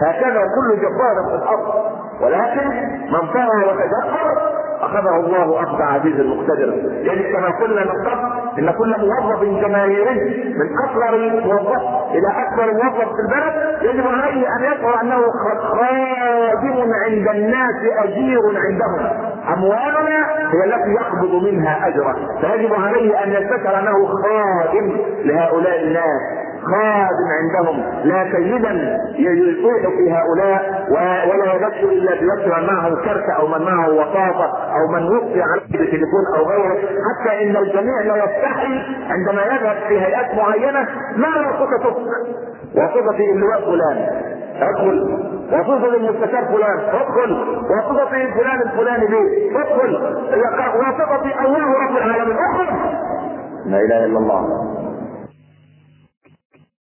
هكذا 0.03 0.43
كل 0.55 0.77
جبار 0.77 1.17
في 1.29 1.35
الأرض. 1.35 1.97
ولكن 2.21 2.69
من 3.13 3.33
فهم 3.35 3.63
وتدبر 3.63 4.57
أخذه 4.87 5.17
الله 5.17 5.63
أخذ 5.63 5.83
عزيز 5.83 6.21
المقتدر. 6.21 6.75
يعني 7.03 7.33
كما 7.33 7.49
قلنا 7.61 7.85
من 7.85 7.91
قبل 8.07 8.37
إن 8.59 8.71
كل 8.79 8.95
موظف 8.99 9.63
جماهيري 9.63 10.55
من 10.59 10.69
أصغر 10.85 11.19
موظف 11.45 11.83
إلى 12.11 12.29
أكبر 12.47 12.73
موظف 12.73 13.09
في 13.15 13.21
البلد 13.27 13.83
يجب 13.83 14.07
عليه 14.07 14.47
أن 14.57 14.65
يشعر 14.73 15.01
أنه 15.03 15.21
خادم 15.59 16.93
عند 17.05 17.29
الناس 17.29 17.81
أجير 18.05 18.41
عندهم. 18.41 19.17
أموالنا 19.53 20.27
هي 20.53 20.65
التي 20.65 20.91
يقبض 20.91 21.45
منها 21.45 21.89
اجره 21.89 22.17
فيجب 22.41 22.75
عليه 22.75 23.25
أن 23.25 23.31
يستشعر 23.33 23.79
أنه 23.79 24.07
خادم 24.07 24.97
لهؤلاء 25.25 25.83
الناس. 25.83 26.46
خادم 26.71 27.29
عندهم 27.41 27.83
لا 28.05 28.33
سيدا 28.33 28.99
يطيع 29.19 29.91
في 29.97 30.13
هؤلاء 30.13 30.87
ولا 31.31 31.55
يبث 31.55 31.85
إلا 31.85 32.59
من 32.59 32.67
معه 32.67 32.95
كرت 32.95 33.31
أو 33.39 33.47
من 33.47 33.63
معه 33.65 33.89
وساطه 33.91 34.53
أو 34.75 34.93
من 34.93 35.17
وقي 35.17 35.43
عليه 35.43 35.67
بتليفون 35.71 36.25
أو 36.37 36.43
غيره. 36.45 36.79
حتى 36.79 37.43
إن 37.43 37.57
الجميع 37.57 38.01
لا 38.01 38.17
يستحي 38.25 38.83
عندما 39.09 39.43
يذهب 39.43 39.77
في 39.89 40.01
هيئات 40.01 40.35
معينة 40.35 40.89
ما 41.17 41.29
واسطتك 41.29 41.97
واسطتي 42.77 43.31
اللواء 43.33 43.61
فلان. 43.61 44.09
أدخل. 44.61 45.19
وصفة 45.53 45.95
المستشار 45.97 46.45
فلان. 46.45 46.79
أدخل. 46.79 47.61
وصفتي 47.71 48.33
فلان 48.33 48.63
الفلاني 48.63 49.07
ليه 49.07 49.61
أدخل. 49.61 49.95
وصفتي 50.79 51.41
الله 51.45 51.85
رب 51.85 51.97
العالمين. 51.97 52.37
أدخل. 52.37 52.77
لا 53.67 53.81
إله 53.81 54.05
إلا 54.05 54.19
الله. 54.19 54.47